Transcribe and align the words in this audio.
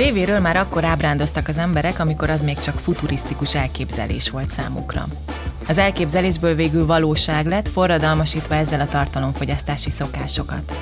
Tévéről 0.00 0.40
már 0.40 0.56
akkor 0.56 0.84
ábrándoztak 0.84 1.48
az 1.48 1.56
emberek, 1.56 1.98
amikor 1.98 2.30
az 2.30 2.42
még 2.42 2.58
csak 2.58 2.78
futurisztikus 2.78 3.54
elképzelés 3.54 4.30
volt 4.30 4.50
számukra. 4.50 5.04
Az 5.68 5.78
elképzelésből 5.78 6.54
végül 6.54 6.86
valóság 6.86 7.46
lett, 7.46 7.68
forradalmasítva 7.68 8.54
ezzel 8.54 8.80
a 8.80 8.86
tartalomfogyasztási 8.86 9.90
szokásokat. 9.90 10.72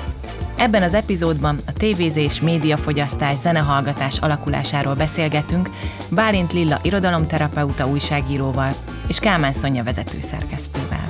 Ebben 0.57 0.83
az 0.83 0.93
epizódban 0.93 1.59
a 1.67 1.73
tévézés, 1.73 2.41
médiafogyasztás, 2.41 3.37
zenehallgatás 3.37 4.17
alakulásáról 4.17 4.95
beszélgetünk 4.95 5.69
Bálint 6.09 6.53
Lilla 6.53 6.79
irodalomterapeuta 6.81 7.87
újságíróval 7.87 8.73
és 9.07 9.19
Kálmán 9.19 9.53
Szonya 9.53 9.83
vezetőszerkesztővel. 9.83 11.09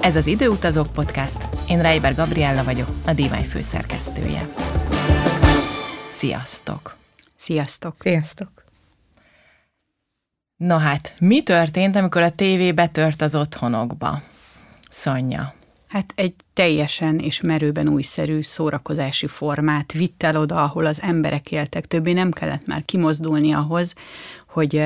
Ez 0.00 0.16
az 0.16 0.26
Időutazók 0.26 0.92
Podcast, 0.92 1.38
én 1.68 1.82
Reiber 1.82 2.14
Gabriella 2.14 2.64
vagyok, 2.64 2.88
a 3.06 3.12
Dívány 3.12 3.44
főszerkesztője. 3.44 4.48
Sziasztok! 6.08 6.99
Sziasztok. 7.40 7.94
Sziasztok! 7.98 8.64
Na 10.56 10.78
hát, 10.78 11.14
mi 11.20 11.42
történt, 11.42 11.96
amikor 11.96 12.22
a 12.22 12.30
tévé 12.30 12.72
betört 12.72 13.22
az 13.22 13.34
otthonokba? 13.34 14.22
Szonya. 14.90 15.54
Hát 15.86 16.12
egy 16.16 16.34
teljesen 16.54 17.18
és 17.18 17.40
merőben 17.40 17.88
újszerű 17.88 18.42
szórakozási 18.42 19.26
formát 19.26 19.92
vitt 19.92 20.22
el 20.22 20.36
oda, 20.36 20.62
ahol 20.62 20.86
az 20.86 21.00
emberek 21.02 21.50
éltek. 21.50 21.86
Többé 21.86 22.12
nem 22.12 22.30
kellett 22.30 22.66
már 22.66 22.84
kimozdulni 22.84 23.52
ahhoz, 23.52 23.94
hogy 24.48 24.76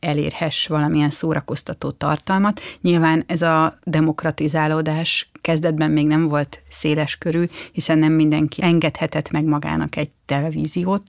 elérhess 0.00 0.66
valamilyen 0.66 1.10
szórakoztató 1.10 1.90
tartalmat. 1.90 2.60
Nyilván 2.80 3.24
ez 3.26 3.42
a 3.42 3.78
demokratizálódás 3.84 5.30
kezdetben 5.40 5.90
még 5.90 6.06
nem 6.06 6.28
volt 6.28 6.62
széles 6.68 7.16
körű, 7.16 7.44
hiszen 7.72 7.98
nem 7.98 8.12
mindenki 8.12 8.62
engedhetett 8.62 9.30
meg 9.30 9.44
magának 9.44 9.96
egy 9.96 10.10
televíziót, 10.26 11.02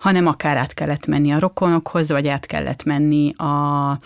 hanem 0.00 0.26
akár 0.26 0.56
át 0.56 0.74
kellett 0.74 1.06
menni 1.06 1.32
a 1.32 1.38
rokonokhoz, 1.38 2.10
vagy 2.10 2.28
át 2.28 2.46
kellett 2.46 2.84
menni 2.84 3.32
a 3.36 3.98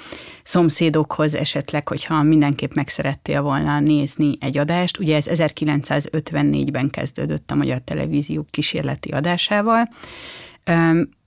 szomszédokhoz 0.42 1.34
esetleg, 1.34 1.88
hogyha 1.88 2.22
mindenképp 2.22 2.72
meg 2.72 2.88
szerettél 2.88 3.42
volna 3.42 3.80
nézni 3.80 4.36
egy 4.40 4.58
adást. 4.58 4.98
Ugye 4.98 5.16
ez 5.16 5.26
1954-ben 5.28 6.90
kezdődött 6.90 7.50
a 7.50 7.54
Magyar 7.54 7.78
Televízió 7.84 8.44
kísérleti 8.50 9.10
adásával. 9.10 9.88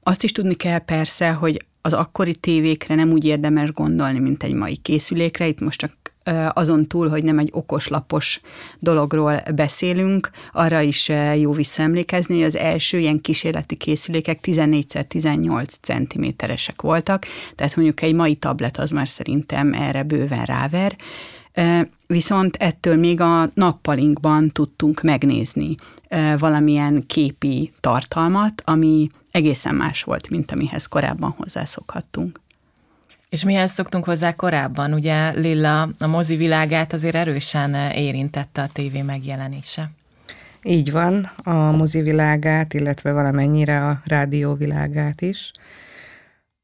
Azt 0.04 0.24
is 0.24 0.32
tudni 0.32 0.56
kell 0.56 0.80
persze, 0.80 1.32
hogy 1.32 1.66
az 1.82 1.94
akkori 1.94 2.36
tévékre 2.36 2.96
nem 2.96 3.12
úgy 3.12 3.26
érdemes 3.26 3.72
gondolni, 3.72 4.20
mint 4.20 4.44
egy 4.44 4.54
mai 4.54 4.76
készülékre. 4.76 5.48
Itt 5.48 5.60
most 5.60 5.80
csak 5.80 5.92
azon 6.54 6.88
túl, 6.88 7.10
hogy 7.10 7.24
nem 7.24 7.40
egy 7.40 7.50
okoslapos 7.52 8.42
dologról 8.80 9.42
beszélünk, 9.56 10.30
arra 10.52 10.82
is 10.82 11.12
jó 11.36 11.52
visszaemlékezni, 11.52 12.36
hogy 12.36 12.44
az 12.44 12.58
első 12.58 13.00
ilyen 13.00 13.22
kísérleti 13.22 13.76
készülékek 13.76 14.40
14x18 14.44 15.68
centiméteresek 15.82 16.82
voltak, 16.82 17.26
tehát 17.56 17.76
mondjuk 17.76 18.02
egy 18.02 18.14
mai 18.14 18.36
tablet 18.36 18.78
az 18.78 18.90
már 18.90 19.08
szerintem 19.08 19.74
erre 19.74 20.04
bőven 20.04 20.46
ráver, 20.46 20.96
Viszont 22.08 22.56
ettől 22.56 22.96
még 22.96 23.22
a 23.22 23.50
nappalinkban 23.54 24.50
tudtunk 24.50 25.02
megnézni 25.02 25.76
valamilyen 26.38 27.04
képi 27.08 27.74
tartalmat, 27.80 28.62
ami 28.66 29.08
egészen 29.32 29.76
más 29.76 30.04
volt, 30.04 30.30
mint 30.30 30.52
amihez 30.52 30.86
korábban 30.86 31.36
hozzászokhattunk. 31.38 32.40
És 33.30 33.44
mihez 33.44 33.72
szoktunk 33.72 34.04
hozzá 34.04 34.34
korábban? 34.34 34.94
Ugye 34.94 35.32
Lilla 35.32 35.90
a 36.00 36.08
mozi 36.08 36.36
világát 36.36 36.94
azért 36.94 37.16
erősen 37.16 37.92
érintette 37.92 38.62
a 38.62 38.70
tévé 38.74 39.02
megjelenése. 39.02 39.92
Így 40.64 40.92
van, 40.92 41.32
a 41.44 41.72
mozi 41.72 42.02
világát, 42.02 42.74
illetve 42.74 43.12
valamennyire 43.12 43.86
a 43.86 44.02
rádió 44.06 44.54
világát 44.54 45.22
is. 45.22 45.52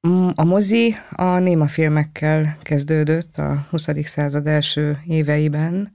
Mm, 0.08 0.30
a 0.36 0.44
mozi 0.44 0.96
a 1.12 1.38
néma 1.38 1.68
filmekkel 1.68 2.58
kezdődött 2.62 3.38
a 3.38 3.66
20. 3.70 3.88
század 4.04 4.48
első 4.48 5.00
éveiben, 5.08 5.94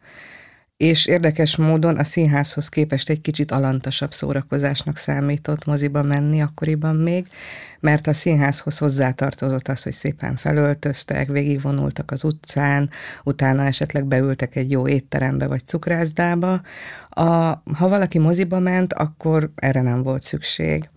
és 0.78 1.06
érdekes 1.06 1.56
módon 1.56 1.96
a 1.96 2.04
színházhoz 2.04 2.68
képest 2.68 3.08
egy 3.08 3.20
kicsit 3.20 3.50
alantasabb 3.50 4.12
szórakozásnak 4.12 4.96
számított 4.96 5.64
moziba 5.64 6.02
menni 6.02 6.42
akkoriban 6.42 6.96
még, 6.96 7.26
mert 7.80 8.06
a 8.06 8.12
színházhoz 8.12 8.78
hozzátartozott 8.78 9.68
az, 9.68 9.82
hogy 9.82 9.92
szépen 9.92 10.36
felöltöztek, 10.36 11.28
végigvonultak 11.28 12.10
az 12.10 12.24
utcán, 12.24 12.90
utána 13.24 13.64
esetleg 13.64 14.06
beültek 14.06 14.56
egy 14.56 14.70
jó 14.70 14.88
étterembe 14.88 15.46
vagy 15.46 15.66
cukrászdába. 15.66 16.60
A, 17.08 17.24
ha 17.74 17.88
valaki 17.88 18.18
moziba 18.18 18.58
ment, 18.58 18.92
akkor 18.92 19.50
erre 19.54 19.82
nem 19.82 20.02
volt 20.02 20.22
szükség. 20.22 20.88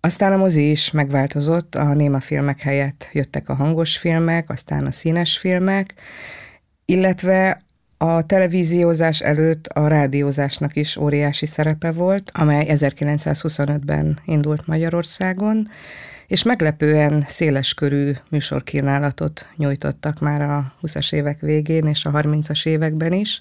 Aztán 0.00 0.32
a 0.32 0.36
mozi 0.36 0.70
is 0.70 0.90
megváltozott, 0.90 1.74
a 1.74 1.94
néma 1.94 2.20
filmek 2.20 2.60
helyett 2.60 3.08
jöttek 3.12 3.48
a 3.48 3.54
hangos 3.54 3.98
filmek, 3.98 4.50
aztán 4.50 4.86
a 4.86 4.92
színes 4.92 5.38
filmek, 5.38 5.94
illetve 6.84 7.60
a 8.02 8.22
televíziózás 8.22 9.20
előtt 9.20 9.66
a 9.66 9.86
rádiózásnak 9.86 10.76
is 10.76 10.96
óriási 10.96 11.46
szerepe 11.46 11.92
volt, 11.92 12.30
amely 12.34 12.66
1925-ben 12.68 14.18
indult 14.24 14.66
Magyarországon, 14.66 15.68
és 16.26 16.42
meglepően 16.42 17.24
széleskörű 17.26 18.12
műsorkínálatot 18.28 19.46
nyújtottak 19.56 20.20
már 20.20 20.42
a 20.42 20.72
20-as 20.82 21.12
évek 21.12 21.40
végén 21.40 21.86
és 21.86 22.04
a 22.04 22.10
30-as 22.10 22.66
években 22.66 23.12
is. 23.12 23.40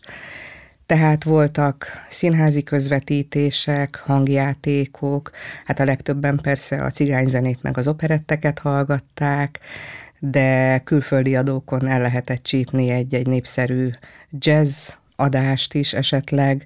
Tehát 0.85 1.23
voltak 1.23 1.85
színházi 2.09 2.63
közvetítések, 2.63 4.01
hangjátékok, 4.05 5.31
hát 5.65 5.79
a 5.79 5.85
legtöbben 5.85 6.39
persze 6.43 6.83
a 6.83 6.89
cigányzenét 6.89 7.61
meg 7.61 7.77
az 7.77 7.87
operetteket 7.87 8.59
hallgatták, 8.59 9.59
de 10.23 10.79
külföldi 10.83 11.35
adókon 11.35 11.87
el 11.87 12.01
lehetett 12.01 12.43
csípni 12.43 12.89
egy-egy 12.89 13.27
népszerű 13.27 13.89
jazz 14.39 14.89
adást 15.15 15.73
is 15.73 15.93
esetleg, 15.93 16.65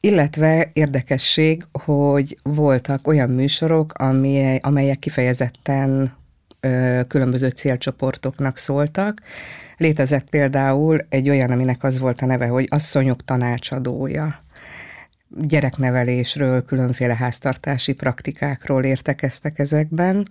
illetve 0.00 0.70
érdekesség, 0.72 1.64
hogy 1.72 2.38
voltak 2.42 3.06
olyan 3.06 3.30
műsorok, 3.30 3.92
ami, 3.92 4.58
amelyek 4.62 4.98
kifejezetten 4.98 6.12
ö, 6.60 7.00
különböző 7.08 7.48
célcsoportoknak 7.48 8.56
szóltak. 8.56 9.22
Létezett 9.76 10.28
például 10.28 10.98
egy 11.08 11.28
olyan, 11.28 11.50
aminek 11.50 11.84
az 11.84 11.98
volt 11.98 12.20
a 12.20 12.26
neve, 12.26 12.46
hogy 12.46 12.66
asszonyok 12.70 13.24
tanácsadója. 13.24 14.42
Gyereknevelésről, 15.28 16.64
különféle 16.64 17.16
háztartási 17.16 17.92
praktikákról 17.92 18.84
értekeztek 18.84 19.58
ezekben, 19.58 20.28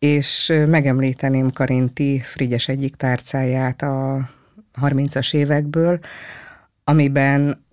és 0.00 0.52
megemlíteném 0.68 1.50
Karinti 1.50 2.20
Frigyes 2.20 2.68
egyik 2.68 2.94
tárcáját 2.96 3.82
a 3.82 4.28
30-as 4.80 5.34
évekből, 5.34 5.98
amiben 6.84 7.64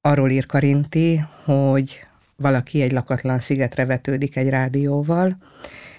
arról 0.00 0.30
ír 0.30 0.46
Karinti, 0.46 1.20
hogy 1.44 2.00
valaki 2.36 2.82
egy 2.82 2.92
lakatlan 2.92 3.40
szigetre 3.40 3.84
vetődik 3.84 4.36
egy 4.36 4.48
rádióval, 4.48 5.36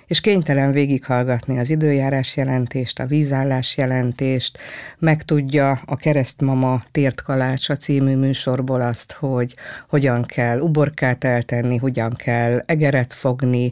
és 0.08 0.22
kénytelen 0.22 0.72
végighallgatni 0.72 1.60
az 1.60 1.70
időjárás 1.70 2.38
jelentést, 2.38 3.00
a 3.00 3.06
vízállás 3.06 3.78
jelentést, 3.78 4.58
megtudja 5.00 5.82
a 5.86 5.96
Keresztmama 5.96 6.80
Tért 6.92 7.22
Kalácsa 7.22 7.76
című 7.76 8.16
műsorból 8.16 8.82
azt, 8.82 9.12
hogy 9.12 9.56
hogyan 9.90 10.26
kell 10.26 10.60
uborkát 10.60 11.24
eltenni, 11.24 11.78
hogyan 11.78 12.14
kell 12.14 12.64
egeret 12.66 13.14
fogni, 13.14 13.72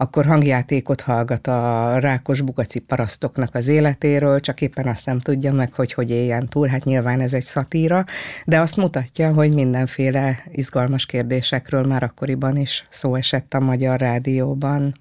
akkor 0.00 0.26
hangjátékot 0.26 1.00
hallgat 1.00 1.46
a 1.46 1.98
rákos 1.98 2.40
bugaci 2.40 2.78
parasztoknak 2.78 3.54
az 3.54 3.68
életéről, 3.68 4.40
csak 4.40 4.60
éppen 4.60 4.86
azt 4.86 5.06
nem 5.06 5.18
tudja 5.18 5.52
meg, 5.52 5.72
hogy 5.72 5.92
hogy 5.92 6.10
éljen 6.10 6.48
túl. 6.48 6.66
Hát 6.66 6.84
nyilván 6.84 7.20
ez 7.20 7.34
egy 7.34 7.44
szatíra, 7.44 8.04
de 8.44 8.60
azt 8.60 8.76
mutatja, 8.76 9.32
hogy 9.32 9.54
mindenféle 9.54 10.44
izgalmas 10.52 11.06
kérdésekről 11.06 11.86
már 11.86 12.02
akkoriban 12.02 12.56
is 12.56 12.86
szó 12.88 13.14
esett 13.14 13.54
a 13.54 13.60
Magyar 13.60 14.00
Rádióban. 14.00 14.94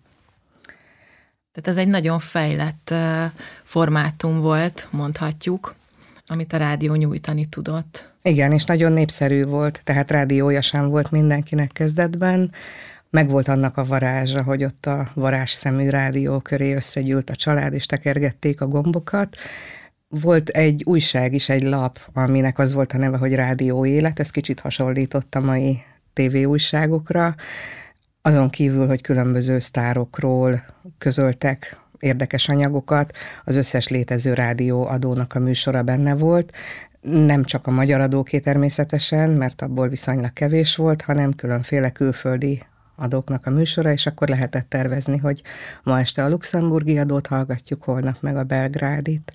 Tehát 1.51 1.77
ez 1.77 1.77
egy 1.77 1.87
nagyon 1.87 2.19
fejlett 2.19 2.93
formátum 3.63 4.39
volt, 4.39 4.87
mondhatjuk, 4.91 5.75
amit 6.27 6.53
a 6.53 6.57
rádió 6.57 6.93
nyújtani 6.93 7.45
tudott. 7.45 8.09
Igen, 8.21 8.51
és 8.51 8.63
nagyon 8.63 8.91
népszerű 8.91 9.45
volt, 9.45 9.81
tehát 9.83 10.11
rádiója 10.11 10.61
sem 10.61 10.89
volt 10.89 11.11
mindenkinek 11.11 11.71
kezdetben, 11.71 12.51
megvolt 13.09 13.47
annak 13.47 13.77
a 13.77 13.85
varázsa, 13.85 14.43
hogy 14.43 14.63
ott 14.63 14.85
a 14.85 15.07
varázs 15.13 15.51
szemű 15.51 15.89
rádió 15.89 16.39
köré 16.39 16.73
összegyűlt 16.73 17.29
a 17.29 17.35
család, 17.35 17.73
és 17.73 17.85
tekergették 17.85 18.61
a 18.61 18.67
gombokat. 18.67 19.35
Volt 20.07 20.49
egy 20.49 20.83
újság 20.85 21.33
is, 21.33 21.49
egy 21.49 21.63
lap, 21.63 21.99
aminek 22.13 22.59
az 22.59 22.73
volt 22.73 22.93
a 22.93 22.97
neve, 22.97 23.17
hogy 23.17 23.33
Rádió 23.33 23.85
Élet, 23.85 24.19
ez 24.19 24.31
kicsit 24.31 24.59
hasonlított 24.59 25.35
a 25.35 25.39
mai 25.39 25.81
tévéújságokra, 26.13 27.35
azon 28.21 28.49
kívül, 28.49 28.87
hogy 28.87 29.01
különböző 29.01 29.59
sztárokról 29.59 30.63
közöltek 30.97 31.77
érdekes 31.99 32.49
anyagokat, 32.49 33.15
az 33.43 33.55
összes 33.55 33.87
létező 33.87 34.33
rádió 34.33 34.85
adónak 34.85 35.35
a 35.35 35.39
műsora 35.39 35.83
benne 35.83 36.15
volt, 36.15 36.51
nem 37.01 37.43
csak 37.43 37.67
a 37.67 37.71
magyar 37.71 38.01
adóké 38.01 38.39
természetesen, 38.39 39.29
mert 39.29 39.61
abból 39.61 39.87
viszonylag 39.87 40.33
kevés 40.33 40.75
volt, 40.75 41.01
hanem 41.01 41.33
különféle 41.33 41.89
külföldi 41.89 42.61
adóknak 42.99 43.45
a 43.45 43.49
műsora, 43.49 43.91
és 43.91 44.05
akkor 44.05 44.27
lehetett 44.27 44.69
tervezni, 44.69 45.17
hogy 45.17 45.41
ma 45.83 45.99
este 45.99 46.23
a 46.23 46.29
luxemburgi 46.29 46.97
adót 46.97 47.27
hallgatjuk, 47.27 47.83
holnap 47.83 48.17
meg 48.21 48.37
a 48.37 48.43
belgrádit. 48.43 49.33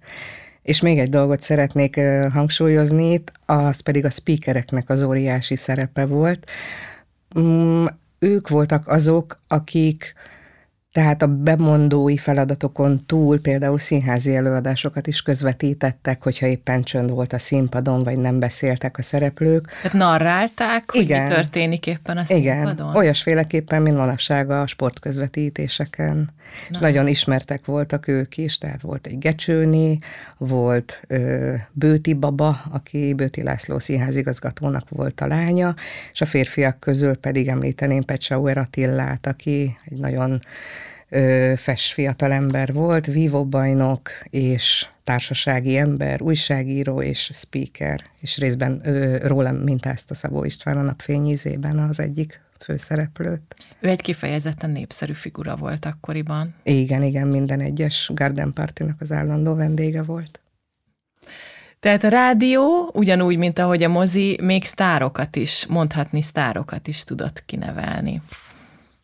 És 0.63 0.81
még 0.81 0.99
egy 0.99 1.11
dolgot 1.11 1.41
szeretnék 1.41 2.01
hangsúlyozni 2.33 3.13
itt, 3.13 3.33
az 3.47 3.81
pedig 3.81 4.05
a 4.05 4.11
speakereknek 4.11 4.91
az 4.91 5.03
óriási 5.03 5.57
szerepe 5.57 6.07
volt. 6.07 6.51
Mm, 7.39 7.85
ők 8.19 8.49
voltak 8.49 8.89
azok, 8.89 9.39
akik 9.49 10.15
tehát 10.95 11.23
a 11.23 11.27
bemondói 11.27 12.17
feladatokon 12.17 13.07
túl 13.07 13.41
például 13.41 13.79
színházi 13.79 14.37
előadásokat 14.37 15.07
is 15.07 15.23
közvetítettek, 15.23 16.23
hogyha 16.23 16.47
éppen 16.47 16.83
csönd 16.83 17.11
volt 17.11 17.33
a 17.33 17.39
színpadon, 17.39 18.03
vagy 18.03 18.19
nem 18.19 18.39
beszéltek 18.39 18.99
a 18.99 19.03
szereplők. 19.03 19.67
Tehát 19.83 19.97
narrálták, 19.97 20.91
hogy 20.91 21.01
Igen. 21.01 21.23
mi 21.23 21.29
történik 21.29 21.87
éppen 21.87 22.17
a 22.17 22.25
színpadon? 22.25 22.75
Igen, 22.75 22.95
olyasféleképpen, 22.95 23.83
mint 23.83 23.97
manapság 23.97 24.51
a 24.51 24.67
sportközvetítéseken. 24.67 26.29
Na. 26.69 26.79
Nagyon 26.81 27.09
ismertek 27.09 27.65
voltak 27.65 28.09
ők 28.09 28.37
is, 28.37 28.59
tehát 28.59 28.81
volt 28.81 29.07
egy 29.07 29.19
Gecsőni, 29.19 29.99
volt 30.39 31.01
ö, 31.07 31.55
Bőti 31.73 32.13
Baba, 32.13 32.61
aki 32.71 33.15
Bőti 33.15 33.43
László 33.43 33.79
színházigazgatónak 33.79 34.89
volt 34.89 35.21
a 35.21 35.27
lánya, 35.27 35.75
és 36.13 36.21
a 36.21 36.27
férfiak 36.27 36.81
közül 36.81 37.17
pedig 37.17 37.49
említeném 37.49 38.03
Pecsauer 38.03 38.59
Attillát, 38.59 39.27
aki 39.27 39.77
egy 39.85 39.99
nagyon 39.99 40.41
fes 41.57 41.93
fiatalember 41.93 42.73
volt, 42.73 43.07
vívóbajnok 43.07 44.11
és 44.31 44.89
társasági 45.05 45.77
ember, 45.77 46.23
újságíró 46.23 47.03
és 47.03 47.31
speaker, 47.33 48.05
és 48.21 48.39
részben 48.39 48.81
ő, 48.85 49.19
rólam 49.19 49.57
mintázta 49.57 50.15
Szabó 50.15 50.45
István 50.45 50.79
a 50.79 50.83
napfényízében 50.83 51.79
az 51.79 52.01
egyik 52.01 52.41
főszereplőt. 52.59 53.57
Ő 53.81 53.89
egy 53.89 54.01
kifejezetten 54.01 54.71
népszerű 54.71 55.13
figura 55.13 55.57
volt 55.57 55.85
akkoriban. 55.85 56.55
Igen, 56.63 57.03
igen, 57.03 57.27
minden 57.27 57.61
egyes 57.61 58.11
Garden 58.15 58.53
Partinak 58.53 59.01
az 59.01 59.13
állandó 59.13 59.55
vendége 59.55 60.03
volt. 60.03 60.41
Tehát 61.81 62.05
a 62.05 62.09
rádió, 62.09 62.91
ugyanúgy, 62.93 63.37
mint 63.37 63.59
ahogy 63.59 63.83
a 63.83 63.89
mozi, 63.89 64.39
még 64.43 64.65
sztárokat 64.65 65.37
is, 65.37 65.67
mondhatni 65.67 66.23
sztárokat 66.23 66.89
is 66.89 67.05
tudott 67.05 67.43
kinevelni. 67.47 68.23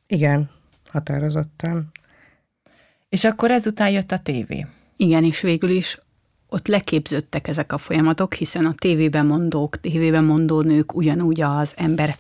Igen, 0.07 0.51
határozottan. 0.89 1.91
És 3.11 3.25
akkor 3.25 3.51
ezután 3.51 3.91
jött 3.91 4.13
a 4.13 4.19
tévé. 4.19 4.67
Igen, 4.97 5.25
és 5.25 5.41
végül 5.41 5.71
is 5.71 5.99
ott 6.49 6.67
leképződtek 6.67 7.49
ezek 7.49 7.73
a 7.73 7.79
folyamatok, 7.79 8.35
hiszen 8.35 8.67
a 8.67 8.75
tévében 8.75 9.27
mondók, 9.27 9.81
tévében 9.81 10.25
mondó 10.25 10.61
nők 10.61 10.95
ugyanúgy 10.95 11.41
az 11.41 11.73
ember 11.77 12.15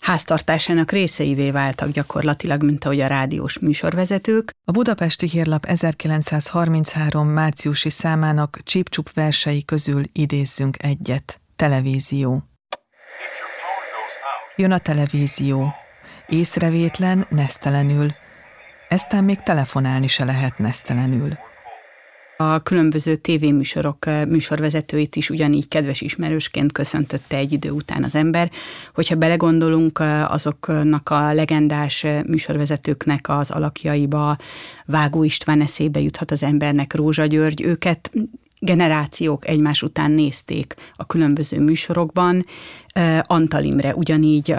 háztartásának 0.00 0.90
részeivé 0.90 1.50
váltak 1.50 1.90
gyakorlatilag, 1.90 2.62
mint 2.62 2.84
ahogy 2.84 3.00
a 3.00 3.06
rádiós 3.06 3.58
műsorvezetők. 3.58 4.50
A 4.64 4.70
Budapesti 4.70 5.28
Hírlap 5.28 5.64
1933 5.64 7.28
márciusi 7.28 7.90
számának 7.90 8.58
csípcsup 8.62 9.12
versei 9.12 9.64
közül 9.64 10.02
idézzünk 10.12 10.82
egyet. 10.82 11.40
Televízió. 11.56 12.42
Jön 14.56 14.72
a 14.72 14.78
televízió. 14.78 15.74
Észrevétlen, 16.26 17.26
nesztelenül. 17.28 18.12
Eztán 18.90 19.24
még 19.24 19.42
telefonálni 19.42 20.06
se 20.06 20.24
lehet 20.24 20.58
nesztelenül. 20.58 21.32
A 22.36 22.62
különböző 22.62 23.16
tévéműsorok 23.16 24.04
műsorvezetőit 24.28 25.16
is 25.16 25.30
ugyanígy 25.30 25.68
kedves 25.68 26.00
ismerősként 26.00 26.72
köszöntötte 26.72 27.36
egy 27.36 27.52
idő 27.52 27.70
után 27.70 28.04
az 28.04 28.14
ember. 28.14 28.50
Hogyha 28.94 29.14
belegondolunk 29.14 30.02
azoknak 30.28 31.08
a 31.08 31.32
legendás 31.32 32.06
műsorvezetőknek 32.26 33.28
az 33.28 33.50
alakjaiba, 33.50 34.36
Vágó 34.84 35.22
István 35.22 35.60
eszébe 35.60 36.00
juthat 36.00 36.30
az 36.30 36.42
embernek 36.42 36.94
Rózsa 36.94 37.26
György, 37.26 37.62
őket 37.62 38.10
generációk 38.62 39.48
egymás 39.48 39.82
után 39.82 40.10
nézték 40.10 40.74
a 40.96 41.06
különböző 41.06 41.60
műsorokban. 41.60 42.44
Antal 43.22 43.64
Imre 43.64 43.94
ugyanígy 43.94 44.54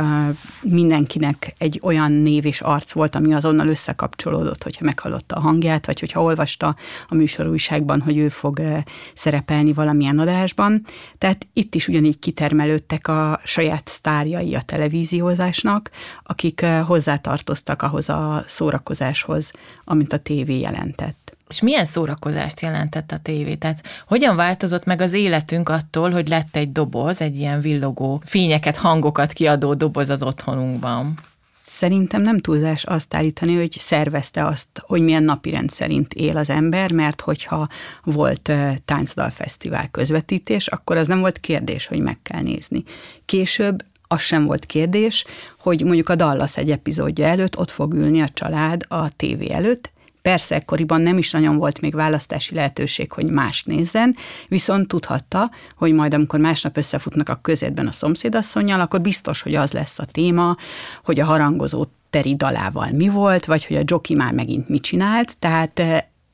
mindenkinek 0.61 1.55
egy 1.57 1.79
olyan 1.83 2.11
név 2.11 2.45
és 2.45 2.61
arc 2.61 2.91
volt, 2.91 3.15
ami 3.15 3.33
azonnal 3.33 3.67
összekapcsolódott, 3.67 4.63
hogyha 4.63 4.85
meghallotta 4.85 5.35
a 5.35 5.39
hangját, 5.39 5.85
vagy 5.85 5.99
hogyha 5.99 6.21
olvasta 6.21 6.75
a 7.07 7.15
műsorújságban, 7.15 8.01
hogy 8.01 8.17
ő 8.17 8.29
fog 8.29 8.61
szerepelni 9.13 9.73
valamilyen 9.73 10.19
adásban. 10.19 10.85
Tehát 11.17 11.47
itt 11.53 11.75
is 11.75 11.87
ugyanígy 11.87 12.19
kitermelődtek 12.19 13.07
a 13.07 13.39
saját 13.43 13.87
sztárjai 13.87 14.55
a 14.55 14.61
televíziózásnak, 14.61 15.89
akik 16.23 16.65
hozzátartoztak 16.85 17.81
ahhoz 17.81 18.09
a 18.09 18.43
szórakozáshoz, 18.47 19.51
amit 19.83 20.13
a 20.13 20.17
tévé 20.17 20.59
jelentett. 20.59 21.20
És 21.51 21.61
milyen 21.61 21.85
szórakozást 21.85 22.61
jelentett 22.61 23.11
a 23.11 23.17
tévé? 23.17 23.55
Tehát 23.55 23.83
hogyan 24.07 24.35
változott 24.35 24.85
meg 24.85 25.01
az 25.01 25.13
életünk 25.13 25.69
attól, 25.69 26.11
hogy 26.11 26.27
lett 26.27 26.55
egy 26.55 26.71
doboz, 26.71 27.21
egy 27.21 27.37
ilyen 27.37 27.61
villogó, 27.61 28.21
fényeket, 28.25 28.77
hangokat 28.77 29.33
kiadó 29.33 29.73
doboz 29.73 30.09
az 30.09 30.23
otthonunkban? 30.23 31.17
Szerintem 31.63 32.21
nem 32.21 32.37
túlzás 32.37 32.83
azt 32.83 33.13
állítani, 33.13 33.55
hogy 33.55 33.71
szervezte 33.71 34.45
azt, 34.45 34.67
hogy 34.75 35.01
milyen 35.01 35.23
napirend 35.23 35.69
szerint 35.69 36.13
él 36.13 36.37
az 36.37 36.49
ember, 36.49 36.91
mert 36.91 37.21
hogyha 37.21 37.67
volt 38.03 38.51
táncdalfesztivál 38.85 39.87
közvetítés, 39.89 40.67
akkor 40.67 40.97
az 40.97 41.07
nem 41.07 41.19
volt 41.19 41.39
kérdés, 41.39 41.87
hogy 41.87 41.99
meg 41.99 42.17
kell 42.21 42.41
nézni. 42.41 42.83
Később 43.25 43.85
az 44.07 44.21
sem 44.21 44.45
volt 44.45 44.65
kérdés, 44.65 45.25
hogy 45.59 45.83
mondjuk 45.83 46.09
a 46.09 46.15
Dallas 46.15 46.57
egy 46.57 46.71
epizódja 46.71 47.25
előtt 47.25 47.57
ott 47.57 47.71
fog 47.71 47.93
ülni 47.93 48.21
a 48.21 48.29
család 48.29 48.85
a 48.87 49.09
tévé 49.15 49.51
előtt, 49.51 49.91
Persze 50.21 50.55
ekkoriban 50.55 51.01
nem 51.01 51.17
is 51.17 51.31
nagyon 51.31 51.57
volt 51.57 51.81
még 51.81 51.95
választási 51.95 52.55
lehetőség, 52.55 53.11
hogy 53.11 53.25
más 53.25 53.63
nézzen, 53.63 54.15
viszont 54.47 54.87
tudhatta, 54.87 55.51
hogy 55.75 55.93
majd 55.93 56.13
amikor 56.13 56.39
másnap 56.39 56.77
összefutnak 56.77 57.29
a 57.29 57.39
közétben 57.41 57.87
a 57.87 57.91
szomszédasszonyjal, 57.91 58.79
akkor 58.79 59.01
biztos, 59.01 59.41
hogy 59.41 59.55
az 59.55 59.71
lesz 59.71 59.99
a 59.99 60.05
téma, 60.05 60.57
hogy 61.03 61.19
a 61.19 61.25
harangozó 61.25 61.85
teri 62.09 62.35
dalával 62.35 62.89
mi 62.93 63.07
volt, 63.09 63.45
vagy 63.45 63.65
hogy 63.65 63.75
a 63.75 63.83
Joki 63.85 64.15
már 64.15 64.33
megint 64.33 64.69
mit 64.69 64.81
csinált, 64.81 65.37
tehát 65.37 65.81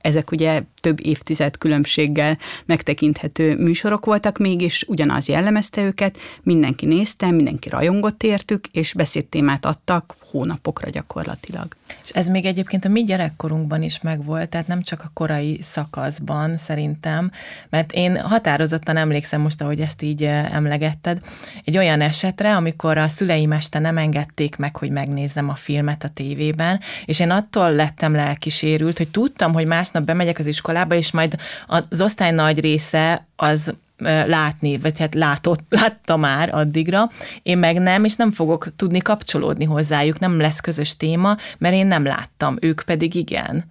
ezek 0.07 0.31
ugye 0.31 0.61
több 0.81 1.05
évtized 1.05 1.57
különbséggel 1.57 2.37
megtekinthető 2.65 3.55
műsorok 3.57 4.05
voltak, 4.05 4.37
mégis 4.37 4.83
ugyanaz 4.87 5.27
jellemezte 5.27 5.81
őket, 5.81 6.17
mindenki 6.43 6.85
nézte, 6.85 7.31
mindenki 7.31 7.69
rajongott 7.69 8.23
értük, 8.23 8.67
és 8.71 8.93
beszédtémát 8.93 9.65
adtak 9.65 10.15
hónapokra 10.31 10.89
gyakorlatilag. 10.89 11.67
És 12.03 12.09
ez 12.09 12.27
még 12.27 12.45
egyébként 12.45 12.85
a 12.85 12.89
mi 12.89 13.03
gyerekkorunkban 13.03 13.83
is 13.83 14.01
megvolt, 14.01 14.49
tehát 14.49 14.67
nem 14.67 14.81
csak 14.81 15.01
a 15.03 15.11
korai 15.13 15.59
szakaszban 15.61 16.57
szerintem, 16.57 17.31
mert 17.69 17.91
én 17.91 18.19
határozottan 18.19 18.97
emlékszem 18.97 19.41
most, 19.41 19.61
ahogy 19.61 19.81
ezt 19.81 20.01
így 20.01 20.23
eh, 20.23 20.53
emlegetted, 20.53 21.21
egy 21.63 21.77
olyan 21.77 22.01
esetre, 22.01 22.55
amikor 22.55 22.97
a 22.97 23.07
szüleim 23.07 23.51
este 23.51 23.79
nem 23.79 23.97
engedték 23.97 24.55
meg, 24.55 24.75
hogy 24.75 24.89
megnézzem 24.89 25.49
a 25.49 25.55
filmet 25.55 26.03
a 26.03 26.09
tévében, 26.09 26.79
és 27.05 27.19
én 27.19 27.29
attól 27.29 27.71
lettem 27.71 28.13
lelkisérült, 28.13 28.97
hogy 28.97 29.09
tudtam, 29.09 29.53
hogy 29.53 29.67
másnap 29.67 29.96
bemegyek 30.05 30.39
az 30.39 30.47
iskolába, 30.47 30.95
és 30.95 31.11
majd 31.11 31.35
az 31.67 32.01
osztály 32.01 32.31
nagy 32.31 32.59
része 32.59 33.27
az 33.35 33.73
látni, 34.25 34.77
vagy 34.77 34.99
hát 34.99 35.15
látott, 35.15 35.59
látta 35.81 36.17
már 36.17 36.49
addigra, 36.53 37.09
én 37.43 37.57
meg 37.57 37.79
nem, 37.79 38.03
és 38.03 38.15
nem 38.15 38.31
fogok 38.31 38.75
tudni 38.75 38.99
kapcsolódni 38.99 39.65
hozzájuk, 39.65 40.19
nem 40.19 40.39
lesz 40.39 40.59
közös 40.59 40.97
téma, 40.97 41.35
mert 41.57 41.75
én 41.75 41.87
nem 41.87 42.05
láttam, 42.05 42.57
ők 42.61 42.81
pedig 42.85 43.15
igen. 43.15 43.63